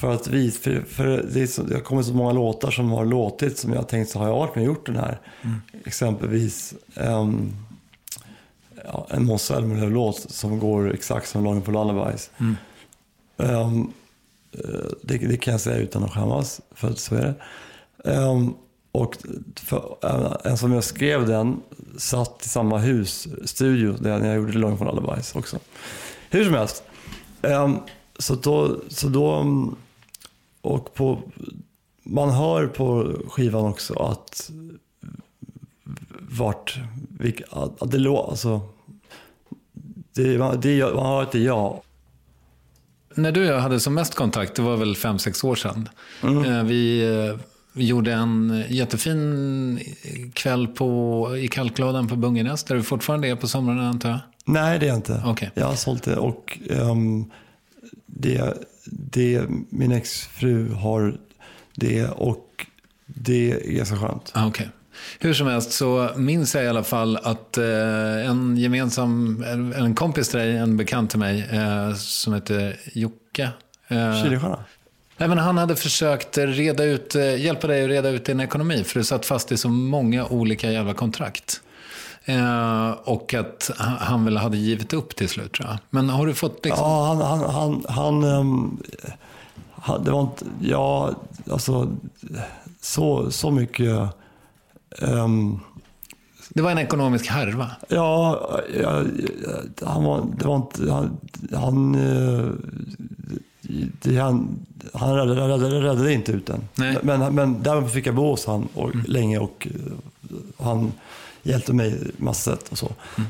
[0.00, 3.04] För att vi, för, för det, så, det har kommit så många låtar som har
[3.04, 5.18] låtit som jag har tänkt så har jag varit med och gjort den här.
[5.84, 7.52] Exempelvis ehm,
[8.84, 12.30] ja, en Måns Zelmerlöw-låt som går exakt som Longing for Lullabies.
[13.38, 13.92] Ehm,
[14.52, 14.60] eh,
[15.02, 17.20] det, det kan jag säga utan att skämmas, för att så är
[18.04, 18.10] det.
[18.12, 18.54] Ehm,
[18.92, 19.16] och
[19.60, 21.60] för, en- en som jag skrev den
[21.98, 25.58] satt i samma hus, studio, där jag gjorde Longing for Lullabies också.
[26.30, 26.82] Hur som helst.
[28.18, 29.74] Så då, så då, mm,
[30.60, 31.18] och på,
[32.02, 34.50] man hör på skivan också att
[36.30, 36.80] vart,
[37.18, 38.60] vilk, att, att det låter, alltså,
[40.12, 41.80] det, det, man hör att det är jag.
[43.14, 45.88] När du och jag hade som mest kontakt, det var väl fem sex år sedan.
[46.22, 46.44] Mm.
[46.44, 47.04] Eh, Vi,
[47.72, 49.80] vi gjorde en jättefin
[50.34, 54.18] kväll på, i Kalklådan på Bungenäs, där du fortfarande är på somrarna antar jag.
[54.44, 55.22] Nej, det är jag inte.
[55.26, 55.50] Okej.
[55.54, 57.30] Jag har sålt det och ehm,
[58.14, 58.54] det,
[58.86, 61.16] det, min exfru har
[61.74, 62.66] det och
[63.06, 64.30] det är ganska skönt.
[64.34, 64.68] Ah, Okej.
[65.18, 69.44] Hur som helst så minns jag i alla fall att eh, en gemensam,
[69.76, 73.50] en- kompis till dig, en bekant till mig, eh, som heter Jocke.
[73.88, 74.64] Eh, Kilestjärna?
[75.16, 78.84] nej, men han hade försökt reda ut, eh, hjälpa dig att reda ut din ekonomi,
[78.84, 81.61] för du satt fast i så många olika jävla kontrakt.
[82.24, 85.78] Eh, och att han, väl hade givit upp till slut tror jag.
[85.90, 86.84] Men har du fått liksom...
[86.84, 88.78] Ja, han, han, han, han,
[89.72, 91.10] han det var inte, ja,
[91.50, 91.92] alltså
[92.80, 93.98] så, så mycket.
[94.98, 95.60] ehm,
[96.48, 97.70] Det var en ekonomisk härva.
[97.88, 98.40] Ja,
[98.82, 99.02] ja,
[99.82, 101.16] han var, det var inte, han,
[101.52, 102.50] han, eh,
[104.02, 104.48] det, han,
[104.94, 106.68] han räddade, räddade, räddade inte ut den.
[106.74, 106.98] Nej.
[107.02, 109.92] Men, men därmed fick jag hos han och, länge och eh,
[110.64, 110.92] han
[111.42, 112.88] hjälpte mig massa sätt och så.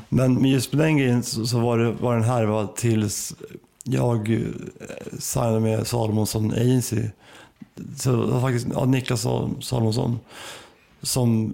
[0.09, 3.35] Men men just med den grejen så, så var det var det en härva tills
[3.83, 4.39] jag eh,
[5.19, 7.01] signade med Salomonsson Agency.
[7.97, 10.19] Så var faktiskt ja, Niklas Sal- Salomonsson
[11.01, 11.53] som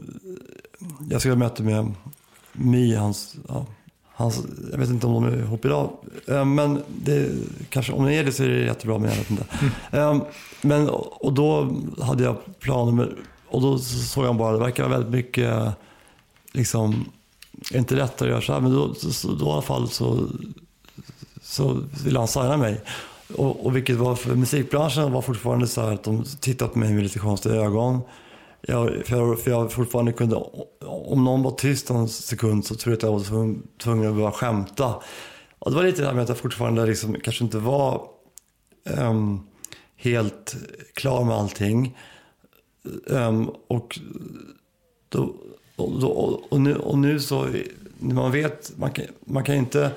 [1.10, 1.92] jag skulle ha möte med
[2.54, 3.66] My, hans, ja,
[4.14, 4.42] Hans,
[4.72, 5.90] jag vet inte om de är ihop idag.
[6.28, 7.32] Eh, men det,
[7.70, 9.46] kanske, om det är det så är det jättebra, men jag vet inte.
[9.92, 10.22] Eh,
[10.62, 13.10] men, och då hade jag planer med,
[13.48, 15.54] och då såg jag bara, det verkar vara väldigt mycket,
[16.52, 17.06] liksom,
[17.74, 20.28] är inte rätt att göra så här, men då, så, då i alla fall så,
[21.42, 22.82] så ville han signa mig.
[23.36, 26.94] Och, och vilket var för musikbranschen var fortfarande så här att de tittade på mig
[26.94, 28.02] med lite konstiga ögon.
[28.62, 30.36] Jag, för, jag, för jag fortfarande kunde,
[30.86, 34.32] om någon var tyst en sekund så tror jag att jag var tvungen att börja
[34.32, 34.96] skämta.
[35.60, 38.08] Och det var lite det här med att jag fortfarande liksom, kanske inte var
[38.84, 39.48] um,
[39.96, 40.56] helt
[40.94, 41.98] klar med allting.
[43.08, 44.00] Um, och,
[45.10, 45.36] då,
[45.80, 46.08] och, då,
[46.50, 47.48] och, nu, och nu så,
[48.00, 49.92] man vet, man kan, man kan inte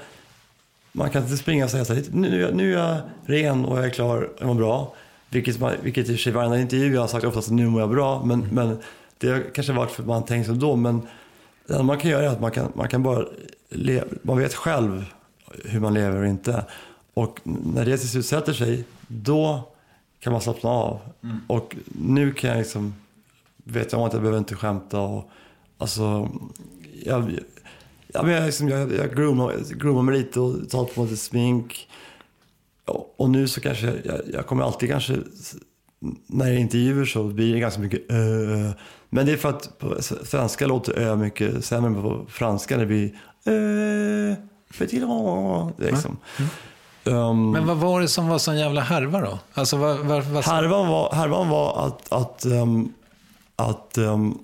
[0.92, 3.84] man kan inte springa och säga så här, nu, nu är jag ren och jag
[3.84, 4.94] är klar, jag mår bra.
[5.30, 7.80] Vilket, man, vilket i och för sig varenda intervju jag har sagt oftast nu mår
[7.80, 8.24] jag bra.
[8.24, 8.54] Men, mm.
[8.54, 8.78] men
[9.18, 10.76] det har kanske varit för att man tänkt så då.
[10.76, 11.02] Men
[11.66, 13.24] det man kan göra är att man kan, man kan bara
[13.68, 15.04] leva, man vet själv
[15.64, 16.64] hur man lever och inte.
[17.14, 19.68] Och när det till slut sätter sig, då
[20.20, 20.98] kan man slappna av.
[21.22, 21.40] Mm.
[21.46, 22.94] Och nu kan jag liksom,
[23.56, 25.00] vet jag om att jag behöver inte skämta.
[25.00, 25.30] Och,
[25.82, 26.28] alltså,
[27.04, 27.38] jag,
[28.06, 31.22] ja, men jag, liksom, jag, jag groomar, groomar mig lite och tar på mig lite
[31.22, 31.88] smink.
[32.84, 35.16] Och, och nu så kanske, jag, jag, kommer alltid kanske,
[36.26, 38.72] när jag intervjuer så blir det ganska mycket ö.
[39.10, 42.76] Men det är för att på svenska låter ö mycket sämre än på franska.
[42.76, 44.36] Det blir ö,
[45.78, 46.16] liksom.
[46.38, 46.50] Mm.
[47.04, 49.38] Um, men vad var det som var sån jävla härva då?
[49.54, 50.44] Alltså, vad, vad, vad...
[50.44, 52.92] Härvan, var, härvan var att, att, um,
[53.56, 54.38] att um,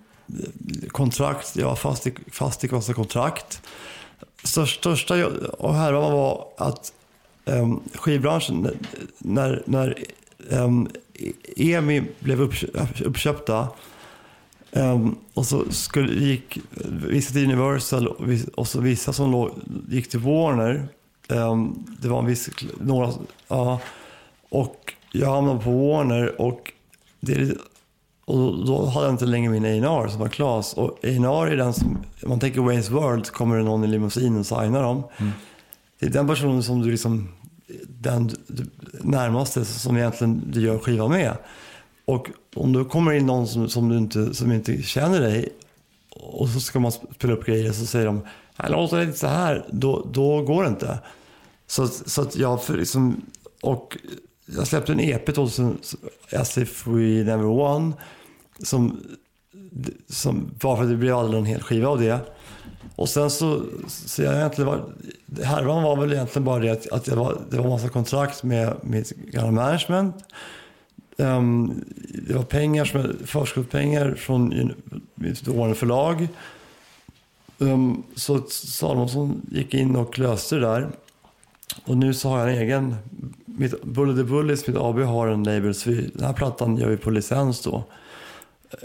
[0.88, 3.62] kontrakt, jag var fast i, fast i massa kontrakt.
[4.44, 5.26] Största
[5.58, 6.92] och härvan var att
[7.44, 8.70] um, skivbranschen,
[9.18, 10.04] när, när
[10.50, 10.88] um,
[11.56, 12.40] EMI blev
[13.04, 13.68] uppköpta
[14.72, 16.58] um, och så skulle, gick
[17.08, 18.08] vissa till Universal
[18.54, 19.50] och så vissa som låg,
[19.88, 20.88] gick till Warner.
[21.28, 22.50] Um, det var en viss,
[22.80, 23.12] några,
[23.48, 23.80] ja,
[24.48, 26.72] och jag hamnade på Warner och
[27.20, 27.56] det,
[28.28, 30.74] och då hade jag inte längre min A&R som var Klas.
[30.74, 33.86] Och A&R är den som, om man tänker Wayne's World, så kommer det någon i
[33.86, 35.02] limousin och signar dem.
[35.16, 35.32] Mm.
[35.98, 37.28] Det är den personen som du liksom,
[37.88, 38.30] den
[39.00, 41.36] närmaste som egentligen du gör skiva med.
[42.04, 45.48] Och om du kommer in någon som, som, du inte, som inte känner dig
[46.10, 48.20] och så ska man spela upp grejer så säger de,
[48.56, 50.98] här låter inte så här, då, då går det inte.
[51.66, 53.20] Så, så att jag för liksom,
[53.62, 53.96] och
[54.46, 55.78] jag släppte en EP 2000,
[56.32, 57.94] As if we never won
[58.62, 59.00] som,
[60.08, 62.20] som, varför det blev aldrig en hel skiva av det.
[62.96, 64.84] Och sen så, så jag egentligen var,
[65.44, 68.76] härvan var väl egentligen bara det att, att det var, det var massa kontrakt med
[68.82, 70.14] mitt gamla management.
[71.16, 71.84] Um,
[72.26, 74.72] det var pengar, som, förskottspengar från
[75.14, 76.28] mitt dåvarande förlag.
[77.58, 80.88] Um, så Salomonsson gick in och löste det där.
[81.84, 82.96] Och nu så har jag en egen,
[83.44, 86.88] mitt Bully the Bullies, mitt AB har en label, så vi, den här plattan gör
[86.88, 87.84] vi på licens då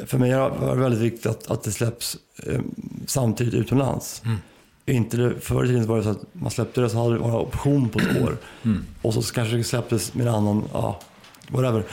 [0.05, 2.61] för mig var det väldigt viktigt att, att det släpps eh,
[3.07, 4.21] samtidigt utomlands.
[4.25, 4.37] Mm.
[4.85, 7.19] Inte det, förr i tiden var det så att man släppte det så hade det
[7.19, 8.37] bara option på ett år.
[8.63, 8.85] Mm.
[9.01, 10.99] Och så kanske det släpptes med en annan, ja,
[11.47, 11.83] whatever.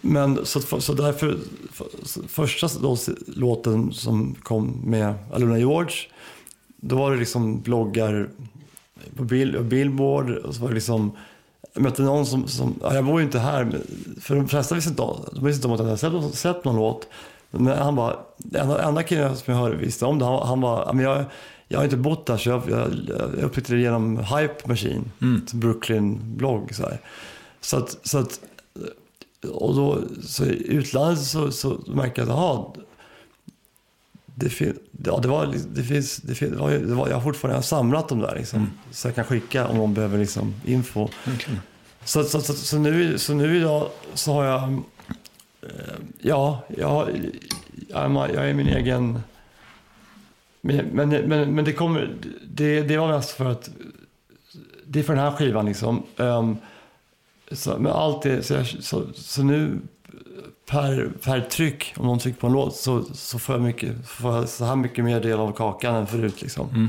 [0.00, 1.38] Men så, så därför,
[1.72, 1.86] för,
[2.28, 2.96] första då,
[3.26, 5.96] låten som kom med Aluna George,
[6.76, 8.28] då var det liksom bloggar
[9.16, 11.16] på bill, Billboard och så var det liksom
[11.74, 13.80] jag mötte någon som, som ja, jag bor ju inte här,
[14.20, 15.02] för de flesta visste inte,
[15.32, 17.08] de visste inte om att jag hade sett, sett någon låt.
[17.50, 20.92] Men han bara, den enda killen som jag hörde visste om det, han, han bara,
[20.92, 21.24] men jag,
[21.68, 25.46] jag har inte bott där så jag, jag, jag upptäckte det genom Hype Machine, mm.
[25.52, 26.74] Brooklyn-blogg.
[26.74, 26.88] Så,
[27.60, 28.40] så, att, så att,
[29.52, 32.74] och då, så i utlandet så, så märker jag att, aha,
[34.34, 37.22] det, fin, ja, det, var, det, finns, det, fin, det, var, det var, jag har
[37.22, 38.34] fortfarande samlat dem där.
[38.36, 38.70] Liksom, mm.
[38.90, 41.02] Så jag kan skicka om någon behöver liksom, info.
[41.04, 41.54] Okay.
[42.04, 44.62] Så, så, så, så, nu, så nu idag så har jag...
[45.62, 47.10] Eh, ja, jag,
[47.88, 49.20] jag, jag är min egen...
[50.60, 52.14] Men, men, men, men det, kommer,
[52.46, 53.70] det, det var mest för att...
[54.86, 56.02] Det är för den här skivan liksom.
[56.16, 56.56] Um,
[57.52, 59.80] så, men allt det, så, jag, så, så nu
[60.66, 64.34] per, per tryck, om någon trycker på en låt, så, så får jag mycket, får
[64.34, 66.42] jag så här mycket mer del av kakan än förut.
[66.42, 66.68] Liksom.
[66.68, 66.88] Mm.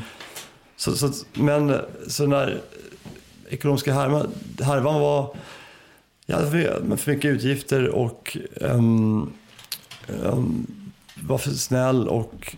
[0.76, 2.62] Så, så, men så när
[3.50, 5.36] ekonomiska härvan, härvan var...
[6.26, 6.50] Jag hade
[6.98, 9.34] för mycket utgifter och um,
[10.08, 10.68] um,
[11.16, 12.56] var för snäll och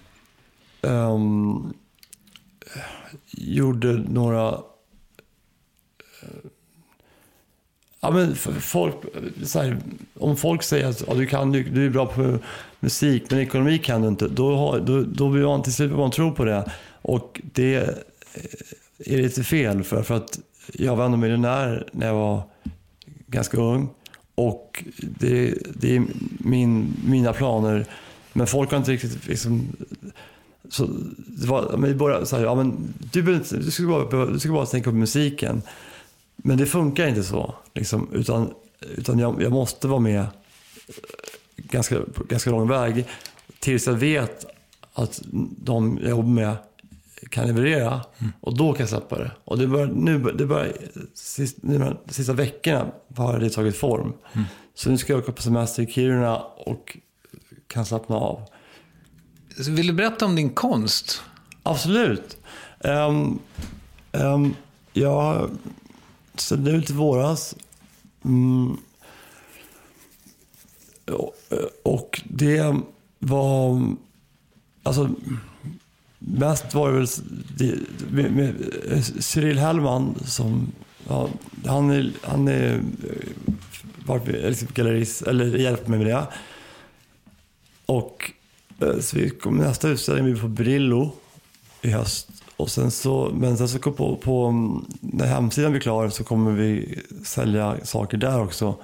[0.82, 1.74] um,
[3.32, 4.60] gjorde några
[8.08, 8.96] Ja, men folk,
[9.56, 9.78] här,
[10.20, 12.40] om folk säger att ja, du, kan, du, du, är bra på
[12.80, 14.28] musik men ekonomi kan du inte.
[14.28, 16.72] Då, har, då, då blir man till slut man tro på det.
[17.02, 19.84] Och det eh, är lite fel.
[19.84, 20.40] För, för att
[20.74, 22.42] jag var ändå miljonär när jag var
[23.28, 23.90] ganska ung.
[24.36, 26.04] Och det, det är
[26.40, 27.86] min, mina planer.
[28.34, 29.68] Men folk har inte riktigt liksom,
[30.70, 30.86] så
[31.18, 34.52] det var, men i började så här, ja, men du, du, ska bara, du ska
[34.52, 35.62] bara tänka på musiken.
[36.38, 37.56] Men det funkar inte så.
[37.74, 40.26] Liksom, utan utan jag, jag måste vara med
[41.58, 43.06] ganska, ganska lång väg
[43.60, 44.46] tills jag vet
[44.94, 45.22] att
[45.58, 46.56] de jag jobbar med
[47.30, 48.02] kan leverera.
[48.18, 48.34] Mm.
[48.42, 49.32] Och då kan jag släppa det.
[49.44, 50.74] Och det börjar, nu, det börjar,
[51.14, 52.86] sist, nu, de sista veckorna
[53.16, 54.14] har det tagit form.
[54.34, 54.46] Mm.
[54.74, 56.98] Så nu ska jag åka på semester i Kiruna och
[57.68, 58.42] kan slappna av.
[59.70, 61.22] Vill du berätta om din konst?
[61.64, 62.38] Absolut.
[62.80, 63.40] Um,
[64.12, 64.56] um,
[64.94, 65.50] jag
[66.40, 67.56] ställde nu i våras.
[68.26, 68.78] Mm.
[71.84, 72.76] Och det
[73.20, 73.96] var...
[74.84, 75.10] Alltså,
[76.20, 77.08] mest var det väl
[77.58, 77.80] det,
[78.12, 78.56] med, med
[78.92, 80.72] eh, Cyril Hellman som...
[81.08, 81.30] Ja,
[81.66, 82.82] han är, han är eh,
[84.08, 86.28] var liksom gallerist, eller hjälpte mig med det.
[87.86, 88.32] Och
[88.82, 91.12] eh, så vi kom, nästa utställning blir på Brillo
[91.82, 92.37] i höst.
[92.58, 96.52] Och sen så, men sen så på, på, mm, när hemsidan blir klar så kommer
[96.52, 98.76] vi sälja saker där också.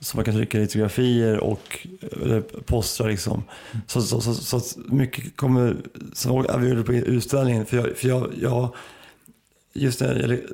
[0.00, 1.86] Så man kan trycka litografier och
[2.22, 3.42] eller postrar liksom.
[3.86, 5.76] Så, så, så, så, så mycket kommer,
[6.12, 7.66] som vi gjorde på utställningen.
[7.66, 8.74] För jag, för jag, jag
[9.72, 10.46] just när det gäller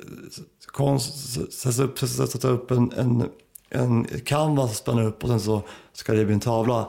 [0.65, 3.29] konst, sätta upp, sätta upp en, en,
[3.69, 5.61] en canvas, spänna upp och sen så
[5.93, 6.87] ska det bli en tavla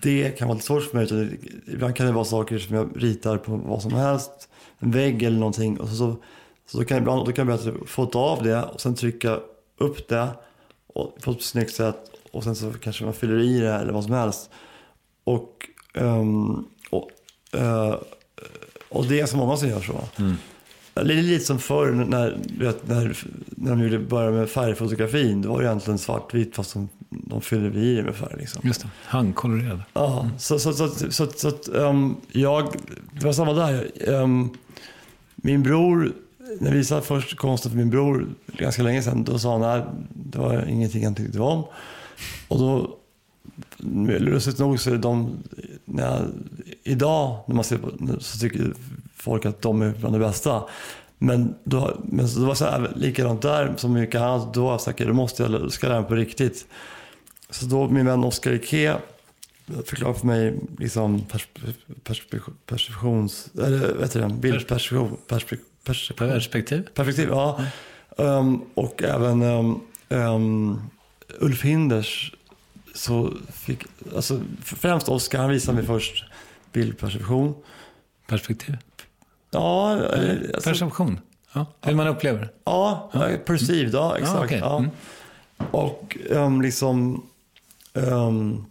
[0.00, 1.38] det kan vara lite svårt för mig.
[1.66, 4.48] Ibland kan det vara saker som jag ritar på vad som helst.
[4.82, 5.80] En vägg eller någonting.
[5.80, 6.16] Och så, så,
[6.66, 9.40] så kan jag ibland då kan jag bättre fota av det och sen trycka
[9.78, 10.28] upp det
[10.86, 11.96] och, på ett snyggt sätt.
[12.30, 14.50] Och sen så kanske man fyller i det eller vad som helst.
[15.24, 17.10] Och, um, och,
[17.56, 17.94] uh,
[18.88, 20.00] och det är så många som gör så.
[20.18, 20.34] Mm.
[20.94, 23.16] Det är lite som förr när, vet, när,
[23.46, 25.42] när de började med färgfotografin.
[25.42, 26.76] Det var ju egentligen svartvitt fast
[27.12, 28.34] de, de fyllde i färg.
[28.38, 28.60] Liksom.
[28.64, 29.82] Just det, handkolorerad.
[29.92, 30.38] Ja, mm.
[30.38, 32.68] så, så, så, så, så, så um, jag,
[33.12, 33.90] det var samma där.
[34.08, 34.50] Um,
[35.36, 36.12] min bror,
[36.60, 39.88] när jag visade först konsten för min bror ganska länge sedan, då sa han att
[40.08, 41.64] det var ingenting han tyckte om.
[42.48, 42.98] Och då,
[44.18, 45.36] lustigt nog så är de,
[45.84, 46.20] när jag,
[46.82, 47.90] idag när man ser på,
[48.20, 48.74] så tycker
[49.14, 50.62] folk att de är bland det bästa.
[51.18, 54.54] Men, då, men det var så här, likadant där som mycket annat.
[54.54, 56.66] Då var jag säker, då måste jag ska lära mig på riktigt.
[57.52, 58.98] Så då min vän Oskar Ike
[59.86, 61.48] förklarade för mig liksom pers,
[62.04, 62.22] pers,
[62.66, 63.48] perceptions...
[63.54, 64.28] Eller vet du det?
[64.28, 65.16] Bildperception.
[65.26, 65.60] Perspek,
[66.16, 66.88] perspektiv.
[66.94, 67.60] Perspektiv, ja.
[68.18, 68.28] Mm.
[68.28, 70.80] Um, och även um, um,
[71.38, 72.34] Ulf Hinders.
[72.94, 73.84] Så fick,
[74.14, 76.24] alltså, främst Oskar, han visade mig först
[76.72, 77.54] bildperception.
[78.26, 78.76] Perspektiv?
[79.50, 79.90] Ja.
[79.90, 81.20] Alltså, Perception?
[81.52, 81.66] Ja.
[81.80, 82.48] Hur man upplever det?
[82.64, 83.28] Ja, ja.
[83.44, 84.38] perceived, ja exakt.
[84.38, 84.58] Ah, okay.
[84.58, 84.78] ja.
[84.78, 84.90] Mm.
[85.70, 87.26] Och um, liksom...
[87.92, 88.64] Um,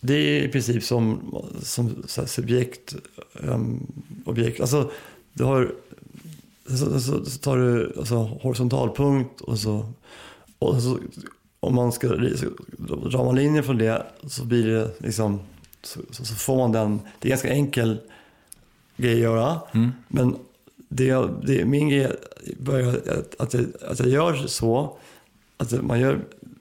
[0.00, 2.96] det är i princip som, som subjekt,
[3.32, 3.86] um,
[4.24, 4.60] objekt.
[4.60, 4.90] Alltså,
[5.32, 5.72] du har,
[6.66, 9.92] så, så, så tar du alltså, horisontalpunkt och så,
[10.58, 10.98] och så
[11.60, 15.40] om man ska dra man linjer från det så blir det liksom,
[15.82, 17.98] så, så, får man den, det är ganska enkel
[18.96, 19.60] grej att göra.
[19.72, 19.90] Mm.
[20.08, 20.36] Men
[20.88, 22.12] det, det, min grej
[22.58, 24.96] börjar att, att, jag, att jag gör så
[25.56, 26.20] att man gör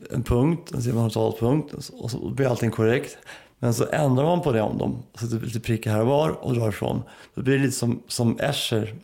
[0.10, 3.18] en punkt, en horisontalpunkt och så blir allting korrekt.
[3.60, 6.08] Men så ändrar man på det om dem, så det blir lite prickar här och
[6.08, 7.02] var och drar ifrån.
[7.36, 8.96] Då blir det lite som, som Escher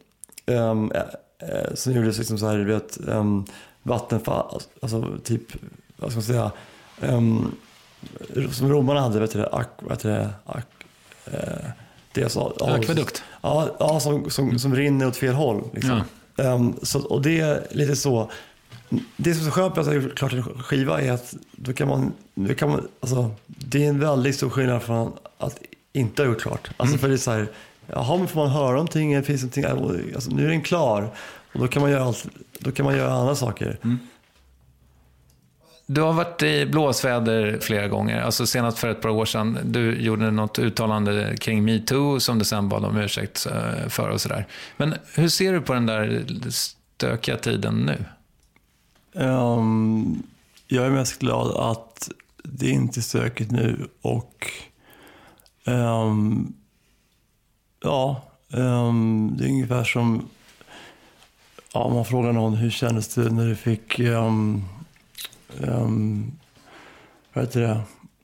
[0.46, 0.92] um,
[1.40, 3.46] äh, som gjorde liksom så här, du vet, um,
[3.84, 5.44] vattenfall, alltså typ,
[5.98, 6.52] vad ska man säga,
[7.02, 7.56] um,
[8.52, 10.66] som romarna hade, vet du, ak, vet du, ak,
[11.28, 11.70] uh,
[12.12, 12.54] det sa.
[12.60, 13.24] Akvedukt?
[13.42, 15.64] Ja, ja som, som, som rinner åt fel håll.
[15.74, 16.02] Liksom.
[16.36, 16.54] Ja.
[16.54, 18.32] Um, så, och det är lite så.
[19.18, 21.74] Det som är så skönt med att ha gjort klart en skiva är att då
[21.74, 25.60] kan man, då kan man alltså, det är en väldigt stor skillnad från att
[25.94, 26.70] inte ha gjort klart.
[26.78, 27.00] Alltså mm.
[27.00, 27.48] för det är så här,
[27.88, 29.24] jaha, men får man höra någonting?
[29.24, 29.66] Finns någonting
[30.16, 31.10] alltså, nu är den klar.
[31.54, 32.28] Och då kan man göra, allt,
[32.60, 33.80] då kan man göra andra saker.
[33.84, 33.98] Mm.
[35.88, 38.22] Du har varit i blåsväder flera gånger.
[38.22, 39.60] Alltså senast för ett par år sedan.
[39.64, 44.22] Du gjorde något uttalande kring metoo som du sen bad om ursäkt eh, för och
[44.22, 44.48] sådär.
[44.78, 48.06] Men hur ser du på den där stökiga tiden nu?
[49.16, 50.24] Um,
[50.68, 52.10] jag är mest glad att
[52.44, 54.52] det inte är stökigt nu och
[55.66, 56.54] um,
[57.84, 60.30] ja, um, det är ungefär som
[61.74, 64.64] ja, om man frågar någon hur kändes det när du fick um,
[67.34, 67.82] vad heter det,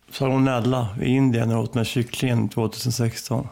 [0.09, 3.47] salmonella i Indien och åt med kycklingen 2016.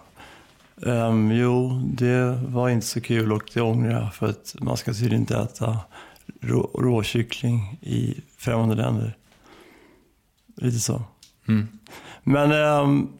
[0.75, 4.93] Um, jo, det var inte så kul och det ångrar jag för att man ska
[4.93, 5.77] tydligen inte äta
[6.41, 9.17] rå, råkyckling i främmande länder.
[10.55, 11.01] Lite så.
[11.47, 11.67] Mm.
[12.23, 13.13] Men um,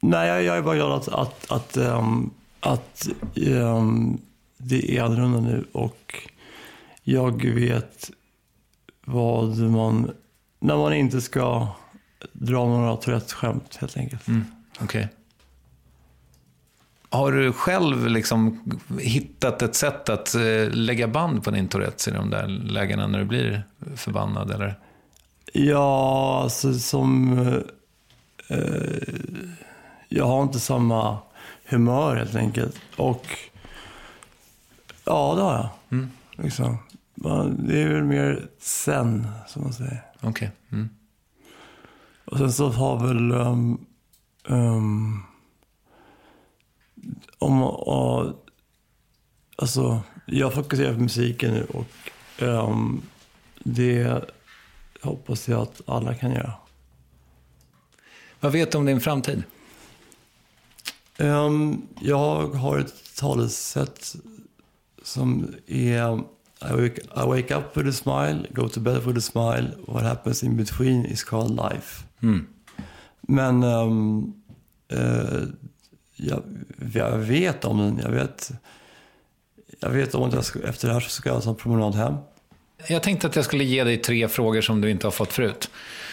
[0.00, 4.20] nej, jag, jag är bara glad att, att, att, um, att um,
[4.58, 6.28] det är annorlunda nu och
[7.02, 8.10] jag vet
[9.04, 10.10] vad man,
[10.58, 11.68] när man inte ska
[12.32, 14.28] dra några Tourettes-skämt helt enkelt.
[14.28, 14.44] Mm.
[14.80, 15.08] Okej.
[17.10, 18.60] Har du själv liksom
[19.00, 23.18] hittat ett sätt att eh, lägga band på din Tourettes i de där lägena när
[23.18, 23.62] du blir
[23.96, 24.50] förbannad?
[24.50, 24.78] Eller?
[25.52, 27.38] Ja, alltså som...
[28.48, 29.14] Eh,
[30.08, 31.18] jag har inte samma
[31.64, 32.76] humör helt enkelt.
[32.96, 33.26] Och
[35.04, 35.68] ja, det har jag.
[35.90, 36.10] Mm.
[36.36, 36.78] Liksom.
[37.58, 40.02] Det är väl mer sen, som man säger.
[40.20, 40.50] Okej.
[40.72, 40.88] Mm.
[42.24, 43.32] Och sen så har väl...
[43.32, 43.86] Um,
[44.48, 45.27] um,
[47.38, 48.32] om, och,
[49.56, 52.10] alltså, jag fokuserar på musiken nu och
[52.42, 53.02] um,
[53.58, 54.24] det
[55.02, 56.52] hoppas jag att alla kan göra.
[58.40, 59.42] Vad vet du om din framtid?
[61.18, 64.16] Um, jag har ett talesätt
[65.02, 66.18] som är
[66.60, 70.02] I wake, I wake up with a smile, go to bed with a smile, what
[70.02, 72.04] happens in between is called life.
[72.20, 72.46] Mm.
[73.20, 74.34] Men um,
[74.88, 75.42] eh,
[76.18, 76.42] jag,
[76.94, 77.98] jag vet om den.
[78.04, 78.50] Jag vet,
[79.80, 81.94] jag vet om att jag ska, efter det här så ska jag ta en promenad
[81.94, 82.14] hem.
[82.88, 85.70] Jag tänkte att jag skulle ge dig tre frågor som du inte har fått förut.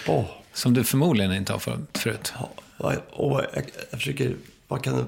[0.08, 2.34] Åh, Som du förmodligen inte har fått förut.
[2.78, 4.36] vad- åh, jag, jag försöker...
[4.68, 5.06] Vad kan, det-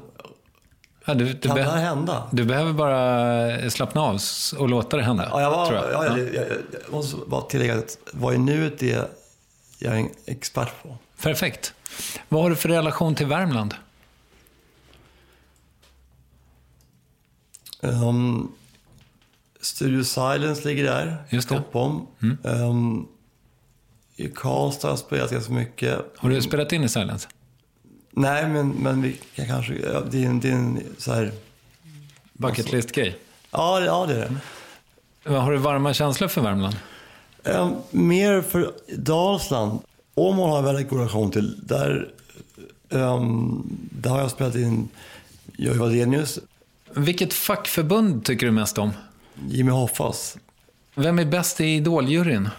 [1.06, 2.24] Ja, du, du, kan det här hända?
[2.32, 4.20] du behöver bara slappna av
[4.60, 5.28] och låta det hända.
[5.32, 5.84] Ja, jag, var, jag.
[5.84, 6.18] Ja, Ja.
[6.18, 9.10] jag, jag, jag måste bara tillägga att vad är nuet det
[9.80, 10.98] jag är en expert på.
[11.22, 11.74] Perfekt.
[12.30, 13.76] Vad har du för relation till Värmland?
[17.82, 18.52] Um,
[19.62, 21.56] Studio Silence ligger där, Just det.
[21.56, 21.64] Mm.
[21.64, 22.08] Stockholm.
[22.44, 23.08] Um,
[24.16, 26.00] I Karlstad har jag spelat ganska mycket.
[26.18, 27.28] Har du spelat in i Silence?
[28.12, 29.74] Nej, men, men vi kan kanske...
[30.12, 31.32] Det är en, det är en så här...
[32.34, 33.18] Bucket list-grej.
[33.52, 34.36] Ja, ja, det är det.
[35.32, 36.76] Vad Har du varma känslor för Värmland?
[37.44, 39.80] Um, mer för Dalsland.
[40.16, 41.68] Åmål har jag väldigt god relation till.
[41.68, 42.10] Där,
[42.90, 44.90] um, där har jag spelat in
[45.58, 46.40] Jojje Wadenius,
[46.98, 48.92] Vilket fackförbund tycker du mest om?
[49.50, 50.38] Jimmy Hoffas.
[50.96, 52.50] Vem är bäst i Idoljuryn?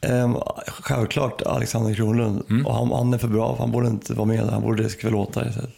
[0.00, 2.42] Um, självklart Alexander Kronlund.
[2.50, 2.66] Mm.
[2.66, 4.40] Och han, han är för bra, han borde inte vara med.
[4.48, 5.70] Han borde skriva låtar istället.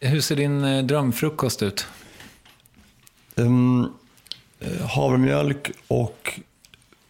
[0.00, 1.86] Hur ser din eh, drömfrukost ut?
[3.34, 3.92] Um,
[4.60, 6.40] eh, havremjölk och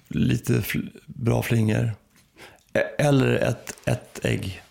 [0.08, 1.92] lite fl- bra flingor.
[2.72, 4.62] E- Eller ett, ett ägg.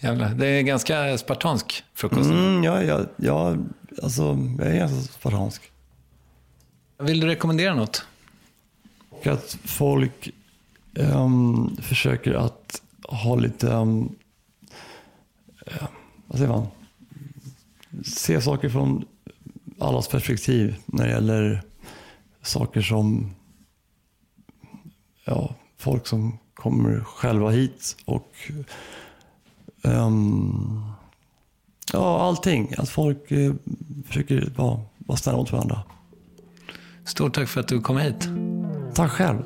[0.00, 2.30] Jävlar, det är ganska spartansk frukost.
[2.30, 3.56] Mm, ja, ja, ja,
[4.02, 5.62] alltså jag är ganska spartansk.
[6.98, 8.06] Vill du rekommendera något?
[9.24, 10.30] Att folk
[10.96, 14.16] ehm, försöker att ha lite, um,
[16.26, 16.66] vad säger man?
[18.04, 19.04] Se saker från
[19.78, 21.62] allas perspektiv när det gäller
[22.42, 23.34] saker som
[25.24, 28.34] ja, folk som kommer själva hit och
[29.82, 30.89] ehm,
[31.92, 32.74] ja, allting.
[32.78, 33.52] Att folk eh,
[34.06, 35.82] försöker vara, vara snälla mot varandra.
[37.04, 38.28] Stort tack för att du kom hit.
[38.94, 39.42] Tack själv.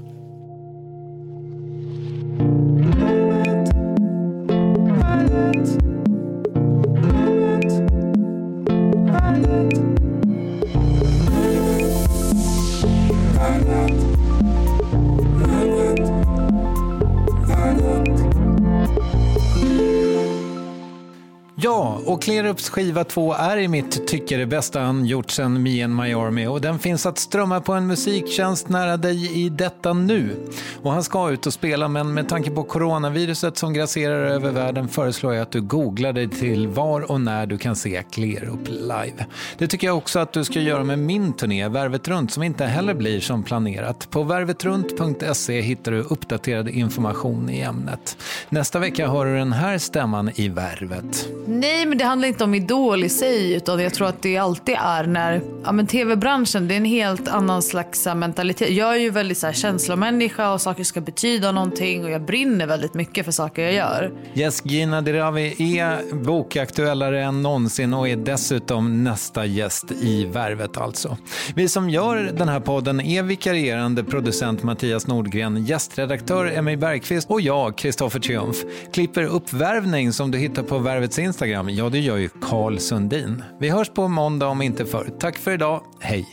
[22.25, 26.15] Klerups skiva 2 är i mitt tycke det bästa han gjort sedan Me and My
[26.15, 30.37] Army och den finns att strömma på en musiktjänst nära dig i detta nu.
[30.83, 34.89] Och han ska ut och spela men med tanke på coronaviruset som grasserar över världen
[34.89, 39.27] föreslår jag att du googlar dig till var och när du kan se Klerup live.
[39.59, 42.65] Det tycker jag också att du ska göra med min turné Värvet runt som inte
[42.65, 44.11] heller blir som planerat.
[44.11, 48.17] På värvetrunt.se hittar du uppdaterad information i ämnet.
[48.49, 51.29] Nästa vecka hör du den här stämman i Värvet.
[51.47, 54.75] Nej, men det handlar inte om Idol i sig utan jag tror att det alltid
[54.79, 58.71] är när, ja men tv-branschen det är en helt annan slags mentalitet.
[58.71, 62.67] Jag är ju väldigt så här, känslomänniska och saker ska betyda någonting och jag brinner
[62.67, 64.13] väldigt mycket för saker jag gör.
[64.35, 71.17] Yes, Gina Dirawi är bokaktuellare än någonsin och är dessutom nästa gäst i Värvet alltså.
[71.55, 77.41] Vi som gör den här podden är vikarierande producent Mattias Nordgren, gästredaktör Emmy Bergqvist och
[77.41, 78.57] jag, Kristoffer Triumf.
[78.93, 83.43] Klipper uppvärvning som du hittar på Värvets Instagram Ja, det gör ju Carl Sundin.
[83.61, 85.11] Vi hörs på måndag om inte förr.
[85.19, 85.83] Tack för idag.
[86.01, 86.27] Hej!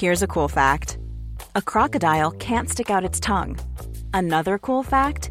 [0.00, 0.98] Here's a cool fact
[1.56, 3.56] a crocodile can't stick out its tongue.
[4.12, 5.30] Another cool fact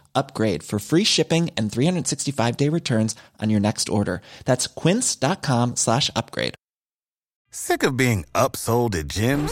[0.15, 4.21] upgrade for free shipping and 365 day returns on your next order.
[4.45, 6.55] That's quince.com slash upgrade.
[7.51, 9.51] Sick of being upsold at gyms?